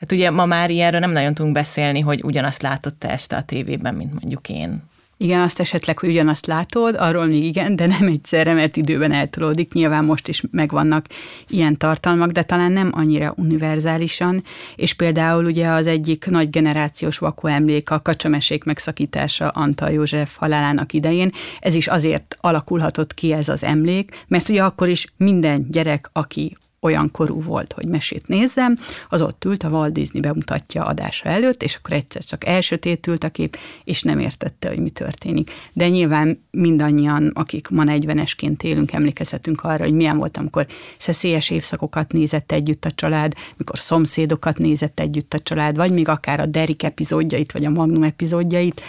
Hát 0.00 0.12
ugye 0.12 0.30
ma 0.30 0.44
már 0.44 0.70
ilyenről 0.70 1.00
nem 1.00 1.10
nagyon 1.10 1.34
tudunk 1.34 1.54
beszélni, 1.54 2.00
hogy 2.00 2.24
ugyanazt 2.24 2.62
látott 2.62 3.04
este 3.04 3.36
a 3.36 3.42
tévében, 3.42 3.94
mint 3.94 4.12
mondjuk 4.12 4.48
én. 4.48 4.82
Igen, 5.20 5.40
azt 5.40 5.60
esetleg, 5.60 5.98
hogy 5.98 6.08
ugyanazt 6.08 6.46
látod, 6.46 6.94
arról 6.98 7.26
még 7.26 7.44
igen, 7.44 7.76
de 7.76 7.86
nem 7.86 8.06
egyszerre, 8.06 8.52
mert 8.52 8.76
időben 8.76 9.12
eltolódik. 9.12 9.72
Nyilván 9.72 10.04
most 10.04 10.28
is 10.28 10.42
megvannak 10.50 11.06
ilyen 11.48 11.76
tartalmak, 11.76 12.30
de 12.30 12.42
talán 12.42 12.72
nem 12.72 12.90
annyira 12.92 13.34
univerzálisan, 13.36 14.42
és 14.76 14.94
például 14.94 15.44
ugye 15.44 15.68
az 15.68 15.86
egyik 15.86 16.26
nagy 16.26 16.50
generációs 16.50 17.18
vakó 17.18 17.48
emlék 17.48 17.90
a 17.90 18.02
kacsamesék 18.02 18.64
megszakítása 18.64 19.48
Antal 19.48 19.90
József 19.90 20.36
halálának 20.36 20.92
idején. 20.92 21.32
Ez 21.60 21.74
is 21.74 21.86
azért 21.86 22.36
alakulhatott 22.40 23.14
ki 23.14 23.32
ez 23.32 23.48
az 23.48 23.64
emlék, 23.64 24.24
mert 24.28 24.48
ugye 24.48 24.62
akkor 24.62 24.88
is 24.88 25.06
minden 25.16 25.66
gyerek, 25.70 26.10
aki 26.12 26.52
olyan 26.80 27.10
korú 27.10 27.42
volt, 27.42 27.72
hogy 27.72 27.86
mesét 27.86 28.28
nézzem, 28.28 28.78
az 29.08 29.22
ott 29.22 29.44
ült, 29.44 29.62
a 29.62 29.68
Walt 29.68 29.92
Disney 29.92 30.20
bemutatja 30.20 30.84
adása 30.84 31.28
előtt, 31.28 31.62
és 31.62 31.74
akkor 31.74 31.92
egyszer 31.92 32.24
csak 32.24 32.46
elsötétült 32.46 33.24
a 33.24 33.28
kép, 33.28 33.56
és 33.84 34.02
nem 34.02 34.18
értette, 34.18 34.68
hogy 34.68 34.78
mi 34.78 34.90
történik. 34.90 35.50
De 35.72 35.88
nyilván 35.88 36.44
mindannyian, 36.50 37.30
akik 37.34 37.68
ma 37.68 37.82
40-esként 37.86 38.62
élünk, 38.62 38.92
emlékezhetünk 38.92 39.60
arra, 39.64 39.84
hogy 39.84 39.92
milyen 39.92 40.16
volt, 40.16 40.36
amikor 40.36 40.66
szeszélyes 40.98 41.50
évszakokat 41.50 42.12
nézett 42.12 42.52
együtt 42.52 42.84
a 42.84 42.90
család, 42.90 43.32
mikor 43.56 43.78
szomszédokat 43.78 44.58
nézett 44.58 45.00
együtt 45.00 45.34
a 45.34 45.40
család, 45.40 45.76
vagy 45.76 45.92
még 45.92 46.08
akár 46.08 46.40
a 46.40 46.46
Derek 46.46 46.82
epizódjait, 46.82 47.52
vagy 47.52 47.64
a 47.64 47.70
Magnum 47.70 48.02
epizódjait, 48.02 48.82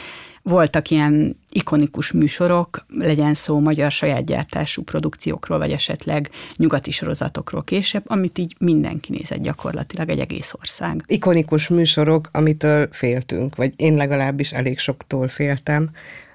voltak 0.49 0.89
ilyen 0.89 1.37
ikonikus 1.49 2.11
műsorok, 2.11 2.85
legyen 2.97 3.33
szó 3.33 3.59
magyar 3.59 3.91
saját 3.91 4.25
gyártású 4.25 4.83
produkciókról, 4.83 5.57
vagy 5.57 5.71
esetleg 5.71 6.29
nyugati 6.55 6.91
sorozatokról 6.91 7.63
később, 7.63 8.03
amit 8.05 8.37
így 8.37 8.55
mindenki 8.59 9.11
nézett 9.11 9.41
gyakorlatilag 9.41 10.09
egy 10.09 10.19
egész 10.19 10.53
ország. 10.59 11.03
Ikonikus 11.07 11.67
műsorok, 11.67 12.29
amitől 12.31 12.87
féltünk, 12.91 13.55
vagy 13.55 13.73
én 13.75 13.93
legalábbis 13.93 14.51
elég 14.51 14.79
soktól 14.79 15.27
féltem, 15.27 15.89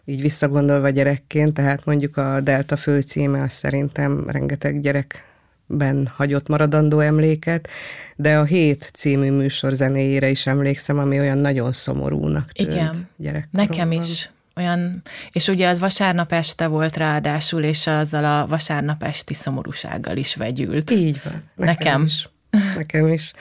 így 0.05 0.21
visszagondolva 0.21 0.89
gyerekként, 0.89 1.55
tehát 1.55 1.85
mondjuk 1.85 2.17
a 2.17 2.41
Delta 2.41 2.77
főcíme, 2.77 3.43
az 3.43 3.53
szerintem 3.53 4.25
rengeteg 4.29 4.81
gyerek 4.81 5.34
ben 5.67 6.13
hagyott 6.17 6.49
maradandó 6.49 7.01
emléket, 7.01 7.69
de 8.17 8.39
a 8.39 8.45
Hét 8.45 8.91
című 8.93 9.31
műsor 9.31 9.73
zenéjére 9.73 10.29
is 10.29 10.47
emlékszem, 10.47 10.99
ami 10.99 11.19
olyan 11.19 11.39
nagyon 11.39 11.73
szomorúnak 11.73 12.53
tűnt 12.53 13.09
Igen, 13.17 13.49
nekem 13.51 13.93
is 13.93 14.29
olyan, 14.57 15.03
és 15.33 15.49
ugye 15.49 15.69
az 15.69 15.79
vasárnap 15.79 16.33
este 16.33 16.67
volt 16.67 16.97
ráadásul, 16.97 17.63
és 17.63 17.87
azzal 17.87 18.25
a 18.25 18.47
vasárnap 18.47 19.03
esti 19.03 19.35
szomorúsággal 19.35 20.17
is 20.17 20.35
vegyült. 20.35 20.91
Így 20.91 21.21
van. 21.25 21.43
Nekem, 21.55 21.75
nekem. 21.75 22.03
is. 22.05 22.29
Nekem 22.77 23.09
is. 23.09 23.33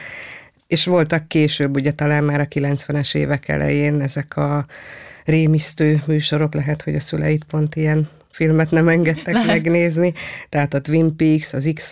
És 0.68 0.86
voltak 0.86 1.28
később, 1.28 1.76
ugye 1.76 1.92
talán 1.92 2.24
már 2.24 2.40
a 2.40 2.48
90-es 2.48 3.16
évek 3.16 3.48
elején 3.48 4.02
ezek 4.02 4.38
a 4.38 4.66
rémisztő 5.26 6.02
műsorok, 6.08 6.54
lehet, 6.54 6.82
hogy 6.82 6.96
a 6.96 7.00
szüleit 7.00 7.44
pont 7.44 7.76
ilyen 7.76 8.10
filmet 8.34 8.72
nem 8.72 8.88
engedtek 8.88 9.34
Lehet. 9.34 9.48
megnézni, 9.48 10.14
tehát 10.50 10.74
a 10.74 10.82
Twin 10.82 11.16
Peaks, 11.16 11.54
az 11.54 11.72
x 11.76 11.92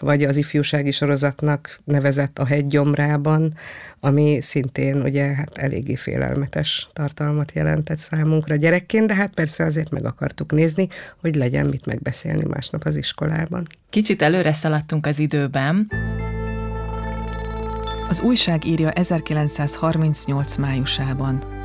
vagy 0.00 0.24
az 0.24 0.36
ifjúsági 0.36 0.90
sorozatnak 0.90 1.78
nevezett 1.84 2.38
a 2.38 2.44
hegygyomrában, 2.44 3.54
ami 4.00 4.38
szintén 4.40 5.02
ugye 5.02 5.24
hát 5.24 5.58
eléggé 5.58 5.94
félelmetes 5.94 6.88
tartalmat 6.92 7.52
jelentett 7.54 7.98
számunkra 7.98 8.56
gyerekként, 8.56 9.06
de 9.06 9.14
hát 9.14 9.34
persze 9.34 9.64
azért 9.64 9.90
meg 9.90 10.04
akartuk 10.04 10.52
nézni, 10.52 10.88
hogy 11.20 11.34
legyen 11.34 11.66
mit 11.66 11.86
megbeszélni 11.86 12.44
másnap 12.44 12.84
az 12.84 12.96
iskolában. 12.96 13.66
Kicsit 13.90 14.22
előre 14.22 14.52
szaladtunk 14.52 15.06
az 15.06 15.18
időben. 15.18 15.90
Az 18.08 18.20
újság 18.20 18.64
írja 18.64 18.90
1938 18.90 20.56
májusában. 20.56 21.61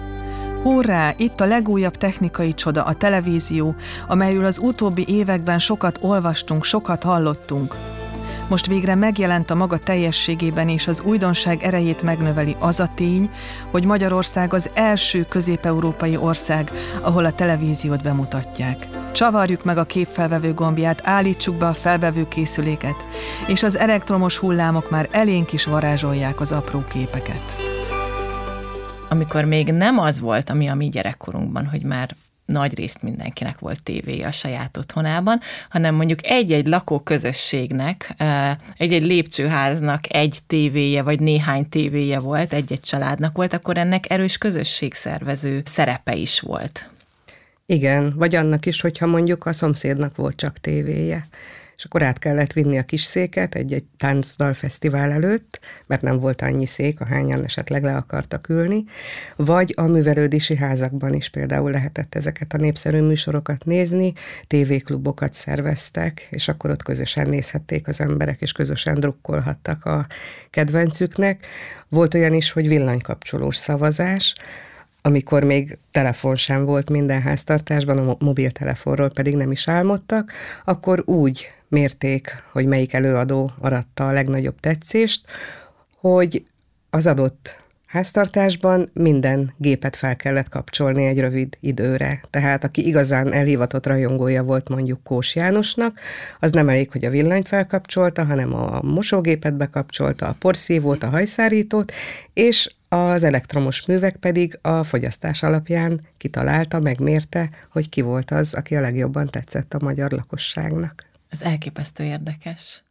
Hurrá, 0.68 1.14
itt 1.18 1.42
a 1.42 1.46
legújabb 1.46 1.96
technikai 1.96 2.54
csoda, 2.54 2.84
a 2.84 2.94
televízió, 2.94 3.76
amelyről 4.08 4.46
az 4.46 4.58
utóbbi 4.58 5.06
években 5.08 5.60
sokat 5.60 5.98
olvastunk, 6.02 6.64
sokat 6.64 7.04
hallottunk. 7.04 7.76
Most 8.50 8.68
végre 8.68 8.96
megjelent 8.96 9.52
a 9.52 9.56
maga 9.56 9.78
teljességében, 9.78 10.70
és 10.70 10.88
az 10.88 11.02
újdonság 11.02 11.64
erejét 11.64 12.02
megnöveli 12.02 12.56
az 12.60 12.80
a 12.80 12.90
tény, 12.96 13.30
hogy 13.72 13.86
Magyarország 13.86 14.54
az 14.54 14.70
első 14.74 15.26
közép-európai 15.30 16.18
ország, 16.18 16.72
ahol 17.02 17.26
a 17.26 17.32
televíziót 17.32 18.04
bemutatják. 18.04 18.88
Csavarjuk 19.12 19.64
meg 19.64 19.78
a 19.78 19.86
képfelvevő 19.86 20.54
gombját, 20.54 21.02
állítsuk 21.04 21.56
be 21.56 21.68
a 21.68 21.74
felvevő 21.74 22.28
készüléket, 22.28 23.06
és 23.48 23.64
az 23.64 23.78
elektromos 23.78 24.38
hullámok 24.38 24.90
már 24.90 25.08
elénk 25.12 25.54
is 25.54 25.66
varázsolják 25.66 26.40
az 26.40 26.52
apró 26.52 26.84
képeket 26.90 27.67
amikor 29.10 29.44
még 29.46 29.72
nem 29.72 30.00
az 30.00 30.20
volt, 30.20 30.50
ami 30.50 30.68
a 30.68 30.76
mi 30.76 30.90
gyerekkorunkban, 30.90 31.66
hogy 31.66 31.82
már 31.82 32.16
nagy 32.46 32.76
részt 32.76 33.02
mindenkinek 33.02 33.60
volt 33.60 33.84
tévéje 33.84 34.28
a 34.28 34.32
saját 34.32 34.78
otthonában, 34.78 35.40
hanem 35.70 35.96
mondjuk 35.96 36.26
egy-egy 36.26 36.68
lakóközösségnek, 36.68 38.16
egy-egy 38.78 39.04
lépcsőháznak 39.04 40.14
egy 40.14 40.38
tévéje, 40.48 41.02
vagy 41.02 41.20
néhány 41.20 41.70
tévéje 41.70 42.20
volt, 42.20 42.54
egy-egy 42.54 42.80
családnak 42.80 43.36
volt, 43.36 43.54
akkor 43.54 43.78
ennek 43.78 44.10
erős 44.10 44.38
közösségszervező 44.38 45.62
szerepe 45.66 46.16
is 46.16 46.40
volt. 46.40 46.90
Igen, 47.66 48.14
vagy 48.16 48.36
annak 48.36 48.66
is, 48.66 48.82
hogyha 48.82 49.06
mondjuk 49.06 49.46
a 49.46 49.54
szomszédnak 49.54 50.16
volt 50.16 50.36
csak 50.36 50.58
tévéje 50.58 51.28
és 51.78 51.86
akkor 51.86 52.02
át 52.02 52.20
kellett 52.20 52.54
vinni 52.54 52.78
a 52.78 52.84
kis 52.84 53.02
széket 53.02 53.56
egy-egy 53.56 53.84
táncdal 53.98 54.54
fesztivál 54.54 55.12
előtt, 55.12 55.60
mert 55.86 56.02
nem 56.02 56.20
volt 56.20 56.42
annyi 56.42 56.66
szék, 56.66 57.02
ahányan 57.02 57.44
esetleg 57.44 57.84
le 57.84 57.96
akartak 57.96 58.50
ülni, 58.50 58.84
vagy 59.36 59.74
a 59.76 59.82
művelődési 59.82 60.56
házakban 60.56 61.14
is 61.14 61.30
például 61.30 61.72
lehetett 61.72 62.16
ezeket 62.16 62.54
a 62.54 62.58
népszerű 62.58 63.02
műsorokat 63.02 63.66
nézni, 63.66 64.14
tévéklubokat 64.48 65.34
szerveztek, 65.34 66.28
és 66.30 66.48
akkor 66.48 66.70
ott 66.70 66.84
közösen 66.84 67.30
nézhették 67.30 67.88
az 67.88 68.02
emberek, 68.02 68.42
és 68.42 68.52
közösen 68.52 69.00
drukkolhattak 69.00 69.86
a 69.86 70.06
kedvencüknek. 70.50 71.46
Volt 71.90 72.14
olyan 72.14 72.34
is, 72.34 72.52
hogy 72.52 72.68
villanykapcsolós 72.68 73.56
szavazás, 73.56 74.36
amikor 75.08 75.44
még 75.44 75.78
telefon 75.92 76.36
sem 76.36 76.66
volt 76.66 76.90
minden 76.90 77.22
háztartásban, 77.22 77.98
a 77.98 78.16
mobiltelefonról 78.20 79.10
pedig 79.10 79.36
nem 79.36 79.52
is 79.52 79.68
álmodtak, 79.68 80.32
akkor 80.66 81.04
úgy 81.06 81.48
mérték, 81.68 82.44
hogy 82.52 82.66
melyik 82.66 82.94
előadó 82.94 83.52
aratta 83.60 84.08
a 84.08 84.12
legnagyobb 84.12 84.60
tetszést, 84.60 85.22
hogy 86.00 86.44
az 86.90 87.08
adott 87.08 87.64
háztartásban 87.86 88.90
minden 88.94 89.54
gépet 89.58 89.96
fel 89.96 90.16
kellett 90.16 90.50
kapcsolni 90.50 91.06
egy 91.06 91.20
rövid 91.20 91.58
időre. 91.60 92.22
Tehát 92.30 92.64
aki 92.64 92.88
igazán 92.88 93.34
elhivatott 93.34 93.86
rajongója 93.86 94.44
volt 94.44 94.70
mondjuk 94.70 95.04
Kós 95.04 95.36
Jánosnak, 95.36 96.00
az 96.40 96.52
nem 96.52 96.70
elég, 96.70 96.92
hogy 96.92 97.06
a 97.06 97.10
villanyt 97.10 97.48
felkapcsolta, 97.48 98.26
hanem 98.26 98.54
a 98.54 98.82
mosógépet 98.82 99.54
bekapcsolta, 99.54 100.28
a 100.28 100.36
porszívót, 100.40 101.04
a 101.04 101.10
hajszárítót, 101.10 101.92
és 102.34 102.76
az 102.89 103.24
elektromos 103.24 103.86
művek 103.86 104.15
pedig 104.15 104.60
a 104.62 104.84
fogyasztás 104.84 105.44
alapján 105.44 106.01
kitalálta, 106.17 106.79
megmérte, 106.79 107.50
hogy 107.72 107.89
ki 107.89 108.01
volt 108.01 108.32
az, 108.32 108.53
aki 108.53 108.75
a 108.75 108.82
legjobban 108.82 109.27
tetszett 109.27 109.74
a 109.74 109.84
magyar 109.84 110.12
lakosságnak. 110.12 111.06
Ez 111.29 111.41
elképesztő 111.41 112.03
érdekes. 112.03 112.84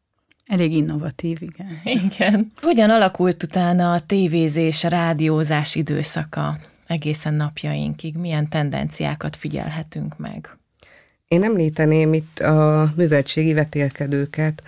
Elég 0.46 0.72
innovatív, 0.72 1.38
igen. 1.40 1.80
Igen. 1.84 2.52
Hogyan 2.60 2.90
alakult 2.90 3.42
utána 3.42 3.92
a 3.92 4.00
tévézés, 4.00 4.84
a 4.84 4.88
rádiózás 4.88 5.74
időszaka 5.74 6.58
egészen 6.86 7.34
napjainkig? 7.34 8.16
Milyen 8.16 8.48
tendenciákat 8.48 9.36
figyelhetünk 9.36 10.18
meg? 10.18 10.56
Én 11.28 11.44
említeném 11.44 12.12
itt 12.12 12.38
a 12.38 12.92
műveltségi 12.96 13.52
vetélkedőket, 13.52 14.62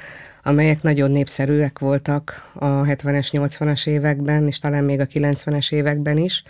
amelyek 0.49 0.83
nagyon 0.83 1.11
népszerűek 1.11 1.79
voltak 1.79 2.51
a 2.55 2.67
70-es, 2.67 3.29
80-as 3.33 3.87
években, 3.87 4.47
és 4.47 4.59
talán 4.59 4.85
még 4.85 5.01
a 5.01 5.07
90-es 5.07 5.73
években 5.73 6.19
is. 6.19 6.43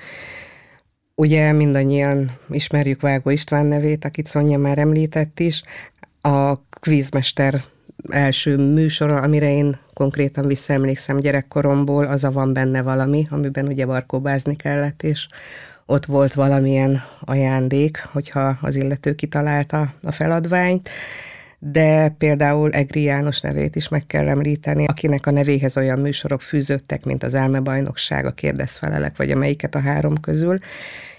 Ugye 1.15 1.53
mindannyian 1.53 2.31
ismerjük 2.51 3.01
Vágó 3.01 3.31
István 3.31 3.67
nevét, 3.67 4.05
akit 4.05 4.27
Szonya 4.27 4.59
már 4.59 4.79
említett 4.79 5.41
is. 5.41 5.63
A 6.21 6.55
kvízmester 6.71 7.61
első 8.11 8.57
műsora, 8.57 9.17
amire 9.17 9.53
én 9.53 9.79
konkrétan 9.95 10.47
visszaemlékszem 10.47 11.19
gyerekkoromból, 11.19 12.05
az 12.05 12.25
a 12.25 12.31
Van 12.31 12.53
benne 12.53 12.83
valami, 12.83 13.27
amiben 13.31 13.67
ugye 13.67 13.87
barkóbázni 13.87 14.57
kellett, 14.57 15.03
és 15.03 15.27
ott 15.87 16.07
volt 16.07 16.35
valamilyen 16.35 17.03
ajándék, 17.21 18.03
hogyha 18.13 18.59
az 18.61 18.75
illető 18.75 19.15
kitalálta 19.15 19.93
a 20.03 20.13
feladványt, 20.13 20.89
de 21.59 22.09
például 22.19 22.71
Egri 22.71 23.03
János 23.03 23.41
nevét 23.41 23.77
is 23.77 23.89
meg 23.89 24.07
kell 24.07 24.29
említeni, 24.29 24.85
akinek 24.87 25.27
a 25.27 25.31
nevéhez 25.31 25.77
olyan 25.77 25.99
műsorok 25.99 26.43
fűződtek, 26.43 27.05
mint 27.05 27.23
az 27.23 27.35
Elmebajnokság, 27.35 28.27
a 28.27 28.33
Kérdezfelelek, 28.33 29.17
vagy 29.17 29.31
amelyiket 29.31 29.75
a 29.75 29.81
három 29.81 30.21
közül, 30.21 30.59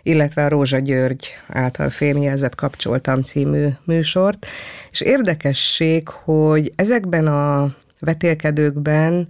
illetve 0.03 0.45
a 0.45 0.49
Rózsa 0.49 0.79
György 0.79 1.27
által 1.47 1.89
fémjelzett 1.89 2.55
Kapcsoltam 2.55 3.21
című 3.21 3.67
műsort. 3.83 4.45
És 4.91 5.01
érdekesség, 5.01 6.07
hogy 6.07 6.71
ezekben 6.75 7.27
a 7.27 7.75
vetélkedőkben 7.99 9.27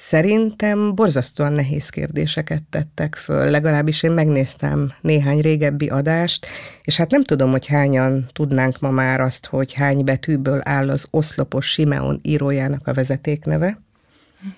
Szerintem 0.00 0.94
borzasztóan 0.94 1.52
nehéz 1.52 1.88
kérdéseket 1.88 2.62
tettek 2.70 3.14
föl, 3.14 3.50
legalábbis 3.50 4.02
én 4.02 4.10
megnéztem 4.10 4.92
néhány 5.00 5.40
régebbi 5.40 5.88
adást, 5.88 6.46
és 6.82 6.96
hát 6.96 7.10
nem 7.10 7.22
tudom, 7.22 7.50
hogy 7.50 7.66
hányan 7.66 8.26
tudnánk 8.32 8.80
ma 8.80 8.90
már 8.90 9.20
azt, 9.20 9.46
hogy 9.46 9.72
hány 9.72 10.04
betűből 10.04 10.60
áll 10.64 10.90
az 10.90 11.06
oszlopos 11.10 11.70
Simeon 11.70 12.20
írójának 12.22 12.86
a 12.86 12.92
vezetékneve, 12.92 13.80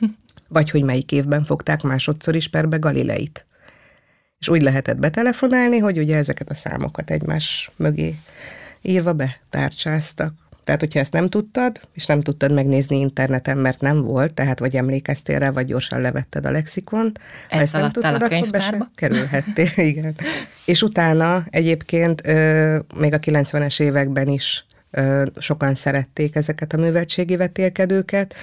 vagy 0.49 0.71
hogy 0.71 0.83
melyik 0.83 1.13
évben 1.13 1.45
fogták 1.45 1.83
másodszor 1.83 2.35
is 2.35 2.49
perbe 2.49 2.77
Galileit. 2.77 3.47
És 4.39 4.49
úgy 4.49 4.63
lehetett 4.63 4.99
betelefonálni, 4.99 5.79
hogy 5.79 5.99
ugye 5.99 6.17
ezeket 6.17 6.51
a 6.51 6.55
számokat 6.55 7.11
egymás 7.11 7.71
mögé 7.77 8.19
írva 8.83 9.13
betárcsáztak. 9.13 10.35
Tehát, 10.71 10.85
hogyha 10.85 11.01
ezt 11.01 11.13
nem 11.13 11.29
tudtad, 11.29 11.81
és 11.93 12.07
nem 12.07 12.21
tudtad 12.21 12.53
megnézni 12.53 12.99
interneten, 12.99 13.59
mert 13.59 13.81
nem 13.81 14.03
volt, 14.03 14.35
tehát 14.35 14.59
vagy 14.59 14.77
emlékeztél 14.77 15.39
rá, 15.39 15.51
vagy 15.51 15.67
gyorsan 15.67 16.01
levetted 16.01 16.47
a 16.47 16.51
lexikont. 16.51 17.21
Ha 17.49 17.59
ezt 17.59 17.73
nem 17.73 17.91
tudtad, 17.91 18.23
a 18.23 18.25
akkor 18.25 18.49
be 18.51 18.61
sem 18.61 18.91
kerülhettél, 18.95 19.71
igen. 19.93 20.15
És 20.65 20.83
utána 20.83 21.47
egyébként 21.51 22.23
még 22.95 23.13
a 23.13 23.19
90-es 23.19 23.81
években 23.81 24.29
is 24.29 24.67
sokan 25.39 25.75
szerették 25.75 26.37
ezeket 26.37 26.73
a 26.73 26.77
műveltségi 26.77 27.37
vetélkedőket, 27.37 28.35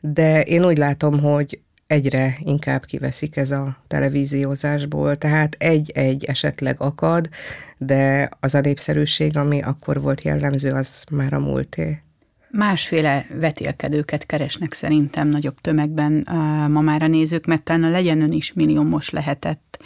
de 0.00 0.42
én 0.42 0.64
úgy 0.64 0.78
látom, 0.78 1.20
hogy 1.20 1.60
egyre 1.92 2.36
inkább 2.40 2.84
kiveszik 2.84 3.36
ez 3.36 3.50
a 3.50 3.76
televíziózásból, 3.86 5.16
tehát 5.16 5.56
egy-egy 5.58 6.24
esetleg 6.24 6.74
akad, 6.78 7.28
de 7.78 8.28
az 8.40 8.54
a 8.54 8.60
népszerűség, 8.60 9.36
ami 9.36 9.62
akkor 9.62 10.00
volt 10.00 10.22
jellemző, 10.22 10.70
az 10.70 11.04
már 11.10 11.32
a 11.32 11.38
múlté. 11.38 12.02
Másféle 12.50 13.26
vetélkedőket 13.40 14.26
keresnek 14.26 14.72
szerintem 14.72 15.28
nagyobb 15.28 15.60
tömegben 15.60 16.26
ma 16.70 16.80
már 16.80 17.02
a 17.02 17.06
nézők, 17.06 17.46
mert 17.46 17.62
talán 17.62 17.84
a 17.84 17.90
legyen 17.90 18.20
ön 18.20 18.32
is 18.32 18.52
milliómos 18.52 19.10
lehetett 19.10 19.82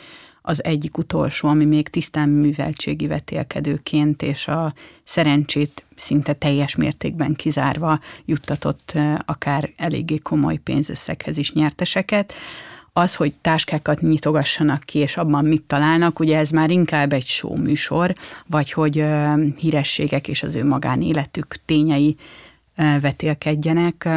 az 0.49 0.65
egyik 0.65 0.99
utolsó, 0.99 1.49
ami 1.49 1.65
még 1.65 1.89
tisztán 1.89 2.29
műveltségi 2.29 3.07
vetélkedőként 3.07 4.23
és 4.23 4.49
a 4.49 4.75
szerencsét 5.05 5.85
szinte 5.97 6.33
teljes 6.33 6.77
mértékben 6.77 7.35
kizárva 7.35 8.01
juttatott 8.25 8.93
akár 9.25 9.71
eléggé 9.77 10.17
komoly 10.17 10.57
pénzösszeghez 10.57 11.37
is 11.37 11.53
nyerteseket. 11.53 12.33
Az, 12.93 13.15
hogy 13.15 13.35
táskákat 13.41 14.01
nyitogassanak 14.01 14.83
ki, 14.83 14.99
és 14.99 15.17
abban 15.17 15.45
mit 15.45 15.63
találnak, 15.63 16.19
ugye 16.19 16.39
ez 16.39 16.51
már 16.51 16.71
inkább 16.71 17.13
egy 17.13 17.27
show 17.27 17.57
műsor, 17.57 18.15
vagy 18.47 18.73
hogy 18.73 19.05
hírességek 19.57 20.29
és 20.29 20.43
az 20.43 20.55
ő 20.55 20.65
magánéletük 20.65 21.57
tényei 21.65 22.17
vetélkedjenek, 23.01 24.09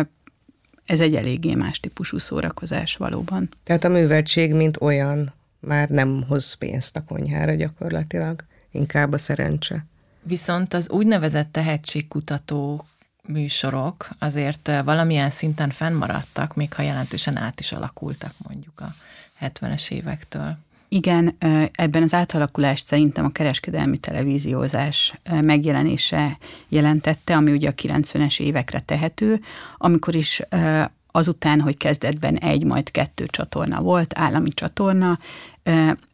ez 0.85 0.99
egy 0.99 1.15
eléggé 1.15 1.53
más 1.53 1.79
típusú 1.79 2.17
szórakozás 2.17 2.95
valóban. 2.95 3.49
Tehát 3.63 3.83
a 3.83 3.89
műveltség, 3.89 4.53
mint 4.53 4.81
olyan, 4.81 5.33
már 5.59 5.89
nem 5.89 6.25
hoz 6.27 6.53
pénzt 6.53 6.97
a 6.97 7.03
konyhára 7.03 7.53
gyakorlatilag, 7.53 8.43
inkább 8.71 9.11
a 9.11 9.17
szerencse. 9.17 9.85
Viszont 10.23 10.73
az 10.73 10.89
úgynevezett 10.89 11.51
tehetségkutató 11.51 12.85
műsorok 13.29 14.09
azért 14.19 14.67
eh, 14.67 14.83
valamilyen 14.83 15.29
szinten 15.29 15.69
fennmaradtak, 15.69 16.55
még 16.55 16.73
ha 16.73 16.81
jelentősen 16.81 17.37
át 17.37 17.59
is 17.59 17.71
alakultak 17.71 18.33
mondjuk 18.47 18.79
a 18.79 18.93
70-es 19.41 19.91
évektől. 19.91 20.57
Igen, 20.87 21.35
eh, 21.39 21.65
ebben 21.71 22.03
az 22.03 22.13
átalakulást 22.13 22.85
szerintem 22.85 23.25
a 23.25 23.31
kereskedelmi 23.31 23.97
televíziózás 23.97 25.13
eh, 25.23 25.41
megjelenése 25.41 26.37
jelentette, 26.67 27.35
ami 27.35 27.51
ugye 27.51 27.69
a 27.69 27.73
90-es 27.73 28.39
évekre 28.39 28.79
tehető, 28.79 29.41
amikor 29.77 30.15
is 30.15 30.41
azután, 31.11 31.61
hogy 31.61 31.77
kezdetben 31.77 32.35
egy, 32.37 32.63
majd 32.63 32.91
kettő 32.91 33.25
csatorna 33.25 33.81
volt, 33.81 34.11
állami 34.15 34.49
csatorna, 34.49 35.19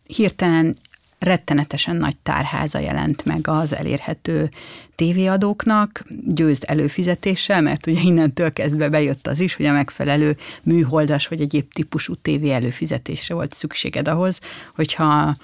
hirtelen 0.05 0.75
rettenetesen 1.19 1.95
nagy 1.95 2.17
tárháza 2.17 2.79
jelent 2.79 3.25
meg 3.25 3.47
az 3.47 3.75
elérhető 3.75 4.49
tévéadóknak, 4.95 6.05
győzd 6.25 6.63
előfizetéssel, 6.67 7.61
mert 7.61 7.87
ugye 7.87 7.99
innentől 8.01 8.53
kezdve 8.53 8.89
bejött 8.89 9.27
az 9.27 9.39
is, 9.39 9.55
hogy 9.55 9.65
a 9.65 9.71
megfelelő 9.71 10.37
műholdas 10.63 11.27
vagy 11.27 11.41
egyéb 11.41 11.73
típusú 11.73 12.15
tévé 12.15 12.51
előfizetésre 12.51 13.33
volt 13.33 13.53
szükséged 13.53 14.07
ahhoz, 14.07 14.39
hogyha 14.75 15.35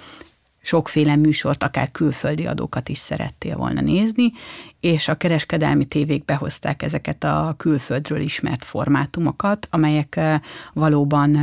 sokféle 0.61 1.15
műsort, 1.15 1.63
akár 1.63 1.91
külföldi 1.91 2.45
adókat 2.45 2.89
is 2.89 2.97
szerettél 2.97 3.55
volna 3.55 3.81
nézni, 3.81 4.31
és 4.79 5.07
a 5.07 5.17
kereskedelmi 5.17 5.85
tévék 5.85 6.25
behozták 6.25 6.83
ezeket 6.83 7.23
a 7.23 7.53
külföldről 7.57 8.19
ismert 8.19 8.65
formátumokat, 8.65 9.67
amelyek 9.69 10.19
valóban 10.73 11.37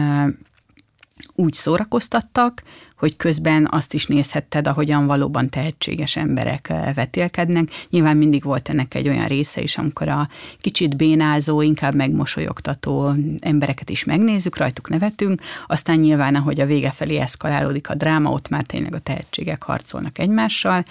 úgy 1.35 1.53
szórakoztattak, 1.53 2.63
hogy 2.99 3.17
közben 3.17 3.69
azt 3.71 3.95
is 3.95 4.07
nézhetted, 4.07 4.67
ahogyan 4.67 5.07
valóban 5.07 5.49
tehetséges 5.49 6.17
emberek 6.17 6.73
vetélkednek. 6.95 7.69
Nyilván 7.91 8.17
mindig 8.17 8.43
volt 8.43 8.69
ennek 8.69 8.95
egy 8.95 9.09
olyan 9.09 9.27
része 9.27 9.61
is, 9.61 9.79
amikor 9.79 10.09
a 10.09 10.29
kicsit 10.61 10.97
bénázó, 10.97 11.63
inkább 11.63 11.95
megmosolyogtató 11.95 13.15
embereket 13.41 13.91
is 13.91 14.05
megnézzük, 14.05 14.57
rajtuk 14.57 14.89
nevetünk, 14.89 15.41
aztán 15.67 15.99
nyilván, 15.99 16.35
ahogy 16.35 16.61
a 16.61 16.67
vége 16.67 16.91
felé 16.91 17.17
eszkalálódik 17.17 17.89
a 17.89 17.95
dráma, 17.95 18.31
ott 18.31 18.49
már 18.49 18.65
tényleg 18.65 18.95
a 18.95 18.99
tehetségek 18.99 19.63
harcolnak 19.63 20.19
egymással 20.19 20.85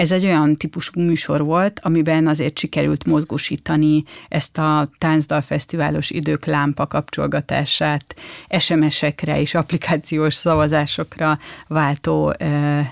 ez 0.00 0.12
egy 0.12 0.24
olyan 0.24 0.56
típusú 0.56 1.00
műsor 1.00 1.44
volt, 1.44 1.80
amiben 1.82 2.26
azért 2.26 2.58
sikerült 2.58 3.06
mozgósítani 3.06 4.04
ezt 4.28 4.58
a 4.58 4.90
táncdalfesztiválos 4.98 6.10
idők 6.10 6.44
lámpa 6.44 6.86
kapcsolgatását 6.86 8.16
SMS-ekre 8.58 9.40
és 9.40 9.54
applikációs 9.54 10.34
szavazásokra 10.34 11.38
váltó 11.68 12.34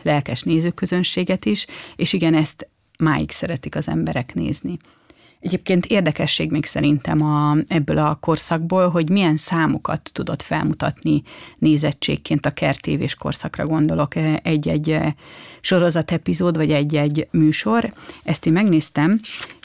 lelkes 0.02 0.42
nézőközönséget 0.42 1.44
is, 1.44 1.66
és 1.96 2.12
igen, 2.12 2.34
ezt 2.34 2.68
máig 2.98 3.30
szeretik 3.30 3.76
az 3.76 3.88
emberek 3.88 4.34
nézni. 4.34 4.78
Egyébként 5.40 5.86
érdekesség 5.86 6.50
még 6.50 6.64
szerintem 6.64 7.22
a, 7.22 7.56
ebből 7.68 7.98
a 7.98 8.14
korszakból, 8.14 8.88
hogy 8.88 9.10
milyen 9.10 9.36
számokat 9.36 10.10
tudott 10.12 10.42
felmutatni 10.42 11.22
nézettségként 11.58 12.46
a 12.46 12.50
kertévés 12.50 13.14
korszakra 13.14 13.66
gondolok, 13.66 14.14
egy-egy 14.42 14.98
sorozat 15.60 16.10
epizód, 16.10 16.56
vagy 16.56 16.72
egy-egy 16.72 17.28
műsor. 17.30 17.92
Ezt 18.24 18.46
én 18.46 18.52
megnéztem, 18.52 19.20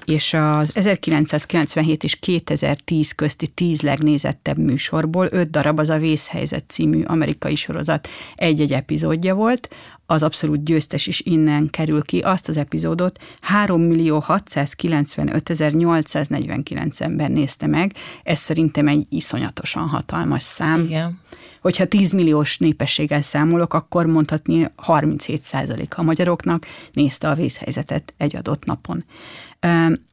és 0.06 0.34
az 0.34 0.78
1997 0.78 2.04
és 2.04 2.16
2010 2.16 3.12
közti 3.12 3.48
10 3.48 3.82
legnézettebb 3.82 4.58
műsorból 4.58 5.28
5 5.32 5.50
darab 5.50 5.80
az 5.80 5.90
a 5.90 5.98
Vészhelyzet 5.98 6.64
című 6.68 7.04
amerikai 7.04 7.56
sorozat 7.56 8.08
egy-egy 8.36 8.74
epizódja 8.74 9.36
volt, 9.36 9.76
az 10.06 10.24
abszolút 10.24 10.64
győztes 10.64 11.08
is 11.08 11.22
innen 11.22 11.70
kerül 11.70 12.04
ki, 12.04 12.20
azt 12.20 12.48
az 12.48 12.58
epizódot 12.58 13.20
3 13.42 13.82
millió 13.82 14.20
695 14.20 15.74
849 15.74 17.02
ember 17.02 17.30
nézte 17.30 17.68
meg, 17.68 17.94
ez 18.24 18.40
szerintem 18.40 18.88
egy 18.88 19.06
iszonyatosan 19.10 19.88
hatalmas 19.88 20.44
szám. 20.44 20.82
Igen. 20.82 21.20
Hogyha 21.62 21.86
10 21.86 22.12
milliós 22.12 22.58
népességgel 22.58 23.22
számolok, 23.22 23.74
akkor 23.74 24.06
mondhatni 24.06 24.72
37 24.76 25.56
a 25.96 26.02
magyaroknak 26.02 26.66
nézte 26.94 27.30
a 27.30 27.34
vészhelyzetet 27.34 28.14
egy 28.18 28.36
adott 28.36 28.66
napon. 28.66 29.04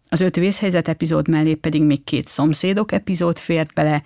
Az 0.09 0.21
öt 0.21 0.37
vészhelyzet 0.37 0.89
epizód 0.89 1.29
mellé 1.29 1.55
pedig 1.55 1.83
még 1.83 2.05
két 2.05 2.29
szomszédok 2.29 2.93
epizód 2.93 3.39
fért 3.39 3.75
bele, 3.75 4.03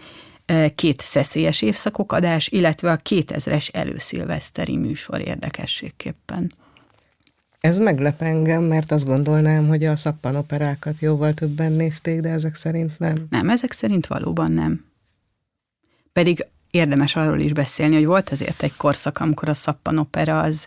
két 0.74 1.00
szeszélyes 1.00 1.62
évszakok 1.62 2.12
adás, 2.12 2.48
illetve 2.48 2.90
a 2.90 2.96
2000-es 2.96 3.68
előszilveszteri 3.72 4.76
műsor 4.76 5.20
érdekességképpen. 5.20 6.52
Ez 7.60 7.78
meglep 7.78 8.22
engem, 8.22 8.62
mert 8.62 8.92
azt 8.92 9.04
gondolnám, 9.04 9.68
hogy 9.68 9.84
a 9.84 9.96
szappanoperákat 9.96 10.98
jóval 11.00 11.34
többen 11.34 11.72
nézték, 11.72 12.20
de 12.20 12.28
ezek 12.28 12.54
szerint 12.54 12.98
nem. 12.98 13.26
Nem, 13.30 13.50
ezek 13.50 13.72
szerint 13.72 14.06
valóban 14.06 14.52
nem. 14.52 14.84
Pedig 16.12 16.46
érdemes 16.70 17.16
arról 17.16 17.40
is 17.40 17.52
beszélni, 17.52 17.94
hogy 17.94 18.06
volt 18.06 18.30
azért 18.30 18.62
egy 18.62 18.76
korszak, 18.76 19.18
amikor 19.18 19.48
a 19.48 19.54
szappanopera 19.54 20.40
az 20.40 20.66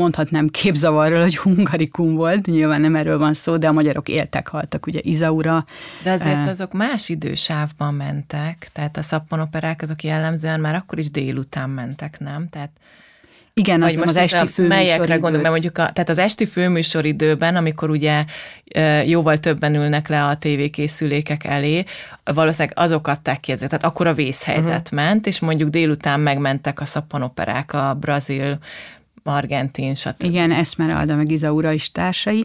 mondhatnám 0.00 0.48
képzavarról, 0.48 1.20
hogy 1.20 1.36
hungarikum 1.36 2.14
volt, 2.14 2.46
nyilván 2.46 2.80
nem 2.80 2.96
erről 2.96 3.18
van 3.18 3.34
szó, 3.34 3.56
de 3.56 3.68
a 3.68 3.72
magyarok 3.72 4.08
éltek, 4.08 4.48
haltak, 4.48 4.86
ugye 4.86 4.98
Izaura. 5.02 5.64
De 6.02 6.10
azért 6.10 6.48
azok 6.48 6.72
más 6.72 7.08
idősávban 7.08 7.94
mentek, 7.94 8.68
tehát 8.72 8.96
a 8.96 9.02
szappanoperák 9.02 9.82
azok 9.82 10.02
jellemzően 10.02 10.60
már 10.60 10.74
akkor 10.74 10.98
is 10.98 11.10
délután 11.10 11.70
mentek, 11.70 12.18
nem? 12.18 12.48
Tehát 12.50 12.70
igen, 13.54 13.82
az, 13.82 13.92
most 13.92 14.08
az 14.08 14.16
esti 14.16 14.46
főműsoridő. 14.46 14.68
Melyekre 14.68 15.14
gondolom, 15.14 15.40
mert 15.40 15.50
mondjuk 15.50 15.78
a, 15.78 15.92
tehát 15.92 16.08
az 16.08 16.18
esti 16.18 16.46
főműsoridőben, 16.46 17.56
amikor 17.56 17.90
ugye 17.90 18.24
jóval 19.04 19.38
többen 19.38 19.74
ülnek 19.74 20.08
le 20.08 20.24
a 20.24 20.36
tévékészülékek 20.36 21.44
elé, 21.44 21.84
valószínűleg 22.24 22.78
azok 22.78 23.06
adták 23.06 23.40
ki 23.40 23.52
ezeket, 23.52 23.68
tehát 23.68 23.84
akkor 23.84 24.06
a 24.06 24.14
vészhelyzet 24.14 24.90
uh-huh. 24.92 25.04
ment, 25.04 25.26
és 25.26 25.40
mondjuk 25.40 25.68
délután 25.68 26.20
megmentek 26.20 26.80
a 26.80 26.84
szappanoperák, 26.84 27.72
a 27.72 27.96
brazil, 28.00 28.58
argentin, 29.30 29.94
stb. 29.94 30.22
Igen, 30.22 30.52
Esmeralda 30.52 31.16
meg 31.16 31.30
Izaura 31.30 31.72
is 31.72 31.92
társai, 31.92 32.44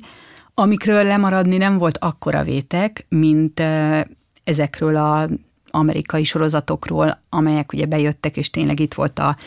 amikről 0.54 1.04
lemaradni 1.04 1.58
nem 1.58 1.78
volt 1.78 1.98
akkora 1.98 2.44
vétek, 2.44 3.06
mint 3.10 3.62
ezekről 4.44 4.96
a 4.96 5.28
amerikai 5.72 6.24
sorozatokról, 6.24 7.22
amelyek 7.30 7.74
ugye 7.74 7.86
bejöttek, 7.86 8.38
és 8.38 8.50
tényleg 8.50 8.80
itt 8.80 8.94
volt 8.94 9.20
a 9.20 9.38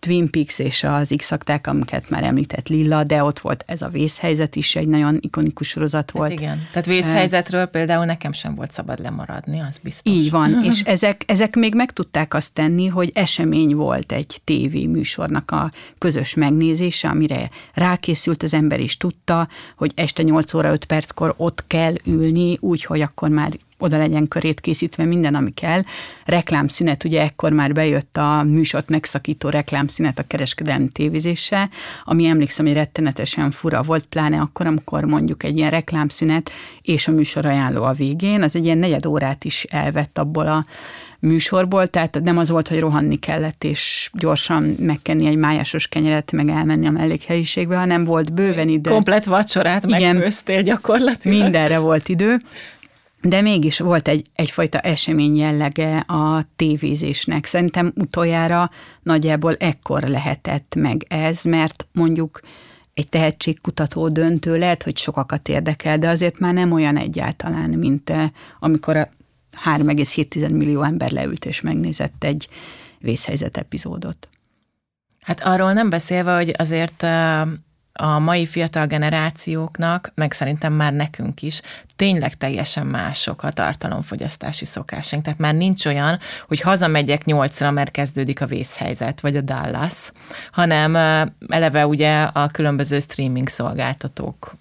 Twin 0.00 0.30
Peaks 0.30 0.58
és 0.58 0.84
az 0.84 1.14
x 1.16 1.32
amiket 1.62 2.10
már 2.10 2.24
említett 2.24 2.68
Lilla, 2.68 3.04
de 3.04 3.22
ott 3.22 3.38
volt 3.38 3.64
ez 3.66 3.82
a 3.82 3.88
vészhelyzet 3.88 4.56
is, 4.56 4.76
egy 4.76 4.88
nagyon 4.88 5.18
ikonikus 5.20 5.68
sorozat 5.68 6.10
volt. 6.10 6.30
Hát 6.30 6.40
igen, 6.40 6.66
tehát 6.72 6.86
vészhelyzetről 6.86 7.66
például 7.66 8.04
nekem 8.04 8.32
sem 8.32 8.54
volt 8.54 8.72
szabad 8.72 9.00
lemaradni, 9.00 9.60
az 9.60 9.78
biztos. 9.82 10.12
Így 10.12 10.30
van, 10.30 10.58
és 10.70 10.80
ezek, 10.80 11.22
ezek 11.26 11.56
még 11.56 11.74
meg 11.74 11.92
tudták 11.92 12.34
azt 12.34 12.52
tenni, 12.52 12.86
hogy 12.86 13.10
esemény 13.14 13.74
volt 13.74 14.12
egy 14.12 14.40
tévé 14.44 14.86
műsornak 14.86 15.50
a 15.50 15.70
közös 15.98 16.34
megnézése, 16.34 17.08
amire 17.08 17.50
rákészült 17.74 18.42
az 18.42 18.54
ember 18.54 18.80
is 18.80 18.96
tudta, 18.96 19.48
hogy 19.76 19.92
este 19.94 20.22
8 20.22 20.54
óra 20.54 20.72
5 20.72 20.84
perckor 20.84 21.34
ott 21.36 21.64
kell 21.66 21.94
ülni, 22.04 22.56
úgyhogy 22.60 23.00
akkor 23.00 23.28
már 23.28 23.58
oda 23.78 23.96
legyen 23.96 24.28
körét 24.28 24.60
készítve 24.60 25.04
minden, 25.04 25.34
ami 25.34 25.50
kell. 25.50 25.82
Reklámszünet, 26.24 27.04
ugye 27.04 27.22
ekkor 27.22 27.52
már 27.52 27.72
bejött 27.72 28.16
a 28.16 28.42
műsort 28.42 28.88
megszakító 28.88 29.48
reklámszünet 29.48 30.18
a 30.18 30.26
kereskedelmi 30.26 30.88
tévézése, 30.88 31.68
ami 32.04 32.26
emlékszem, 32.26 32.66
hogy 32.66 32.74
rettenetesen 32.74 33.50
fura 33.50 33.82
volt, 33.82 34.04
pláne 34.04 34.40
akkor, 34.40 34.66
amikor 34.66 35.04
mondjuk 35.04 35.42
egy 35.42 35.56
ilyen 35.56 35.70
reklámszünet 35.70 36.50
és 36.82 37.08
a 37.08 37.12
műsor 37.12 37.46
ajánló 37.46 37.82
a 37.82 37.92
végén, 37.92 38.42
az 38.42 38.56
egy 38.56 38.64
ilyen 38.64 38.78
negyed 38.78 39.06
órát 39.06 39.44
is 39.44 39.64
elvett 39.64 40.18
abból 40.18 40.46
a 40.46 40.64
műsorból, 41.20 41.86
tehát 41.86 42.20
nem 42.22 42.38
az 42.38 42.48
volt, 42.48 42.68
hogy 42.68 42.80
rohanni 42.80 43.16
kellett, 43.16 43.64
és 43.64 44.10
gyorsan 44.12 44.76
megkenni 44.78 45.26
egy 45.26 45.36
májásos 45.36 45.86
kenyeret, 45.86 46.32
meg 46.32 46.48
elmenni 46.48 46.86
a 46.86 46.90
mellékhelyiségbe, 46.90 47.76
hanem 47.76 48.04
volt 48.04 48.34
bőven 48.34 48.68
idő. 48.68 48.90
Komplet 48.90 49.24
vacsorát 49.24 49.84
Igen, 49.84 50.14
megfőztél 50.16 50.62
gyakorlatilag. 50.62 51.40
Mindenre 51.40 51.78
volt 51.78 52.08
idő, 52.08 52.40
de 53.28 53.40
mégis 53.40 53.78
volt 53.78 54.08
egy, 54.08 54.26
egyfajta 54.34 54.78
esemény 54.78 55.36
jellege 55.36 55.98
a 55.98 56.44
tévézésnek. 56.56 57.44
Szerintem 57.44 57.92
utoljára 57.96 58.70
nagyjából 59.02 59.54
ekkor 59.54 60.02
lehetett 60.02 60.74
meg 60.76 61.04
ez, 61.08 61.42
mert 61.42 61.86
mondjuk 61.92 62.40
egy 62.94 63.08
tehetségkutató 63.08 64.08
döntő 64.08 64.58
lehet, 64.58 64.82
hogy 64.82 64.96
sokakat 64.96 65.48
érdekel, 65.48 65.98
de 65.98 66.08
azért 66.08 66.38
már 66.38 66.54
nem 66.54 66.72
olyan 66.72 66.96
egyáltalán, 66.96 67.70
mint 67.70 68.10
eh, 68.10 68.30
amikor 68.58 68.96
a 68.96 69.08
3,7 69.64 70.52
millió 70.52 70.82
ember 70.82 71.10
leült 71.10 71.44
és 71.44 71.60
megnézett 71.60 72.24
egy 72.24 72.48
vészhelyzet 72.98 73.56
epizódot. 73.56 74.28
Hát 75.20 75.40
arról 75.40 75.72
nem 75.72 75.90
beszélve, 75.90 76.34
hogy 76.34 76.54
azért 76.56 77.02
eh, 77.02 77.42
a 78.00 78.18
mai 78.18 78.46
fiatal 78.46 78.86
generációknak, 78.86 80.12
meg 80.14 80.32
szerintem 80.32 80.72
már 80.72 80.92
nekünk 80.92 81.42
is, 81.42 81.60
tényleg 81.96 82.34
teljesen 82.36 82.86
mások 82.86 83.42
a 83.42 83.50
tartalomfogyasztási 83.50 84.64
szokásaink. 84.64 85.24
Tehát 85.24 85.38
már 85.38 85.54
nincs 85.54 85.86
olyan, 85.86 86.18
hogy 86.48 86.60
hazamegyek 86.60 87.24
nyolcra, 87.24 87.70
mert 87.70 87.90
kezdődik 87.90 88.40
a 88.40 88.46
vészhelyzet, 88.46 89.20
vagy 89.20 89.36
a 89.36 89.40
Dallas, 89.40 90.12
hanem 90.50 90.96
eleve 91.48 91.86
ugye 91.86 92.22
a 92.22 92.46
különböző 92.46 93.00
streaming 93.00 93.48
szolgáltatók 93.48 94.56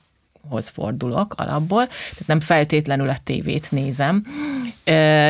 hoz 0.49 0.69
fordulok 0.69 1.33
alapból, 1.37 1.87
tehát 1.87 2.27
nem 2.27 2.39
feltétlenül 2.39 3.09
a 3.09 3.17
tévét 3.23 3.71
nézem, 3.71 4.23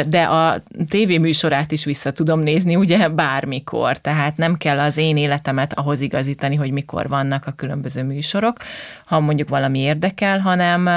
de 0.07 0.23
a 0.23 0.63
tévéműsorát 0.89 1.71
is 1.71 1.83
vissza 1.83 2.11
tudom 2.11 2.39
nézni, 2.39 2.75
ugye 2.75 3.09
bármikor, 3.09 3.97
tehát 3.97 4.37
nem 4.37 4.57
kell 4.57 4.79
az 4.79 4.97
én 4.97 5.17
életemet 5.17 5.73
ahhoz 5.73 6.01
igazítani, 6.01 6.55
hogy 6.55 6.71
mikor 6.71 7.07
vannak 7.07 7.47
a 7.47 7.51
különböző 7.51 8.03
műsorok, 8.03 8.57
ha 9.05 9.19
mondjuk 9.19 9.49
valami 9.49 9.79
érdekel, 9.79 10.39
hanem 10.39 10.89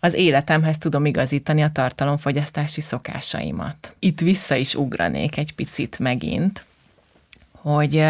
az 0.00 0.14
életemhez 0.14 0.78
tudom 0.78 1.06
igazítani 1.06 1.62
a 1.62 1.70
tartalomfogyasztási 1.72 2.80
szokásaimat. 2.80 3.94
Itt 3.98 4.20
vissza 4.20 4.54
is 4.54 4.74
ugranék 4.74 5.36
egy 5.36 5.54
picit 5.54 5.98
megint, 5.98 6.64
hogy 7.52 8.04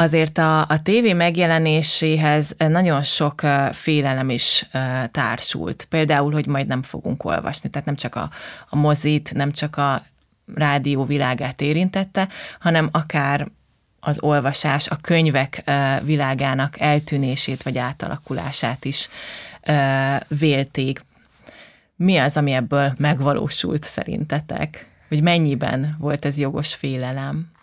azért 0.00 0.38
a, 0.38 0.60
a 0.60 0.82
tévé 0.82 1.12
megjelenéséhez 1.12 2.54
nagyon 2.58 3.02
sok 3.02 3.40
félelem 3.72 4.30
is 4.30 4.68
társult. 5.10 5.86
Például, 5.90 6.32
hogy 6.32 6.46
majd 6.46 6.66
nem 6.66 6.82
fogunk 6.82 7.24
olvasni, 7.24 7.70
tehát 7.70 7.86
nem 7.86 7.96
csak 7.96 8.14
a, 8.14 8.30
a 8.68 8.76
mozit, 8.76 9.34
nem 9.34 9.52
csak 9.52 9.76
a 9.76 10.02
rádió 10.54 11.04
világát 11.04 11.60
érintette, 11.60 12.28
hanem 12.60 12.88
akár 12.92 13.48
az 14.00 14.22
olvasás, 14.22 14.88
a 14.88 14.96
könyvek 14.96 15.64
világának 16.02 16.80
eltűnését 16.80 17.62
vagy 17.62 17.78
átalakulását 17.78 18.84
is 18.84 19.08
vélték. 20.28 21.04
Mi 21.96 22.16
az, 22.16 22.36
ami 22.36 22.52
ebből 22.52 22.92
megvalósult 22.96 23.84
szerintetek? 23.84 24.86
Hogy 25.08 25.22
mennyiben 25.22 25.96
volt 25.98 26.24
ez 26.24 26.38
jogos 26.38 26.74
félelem? 26.74 27.56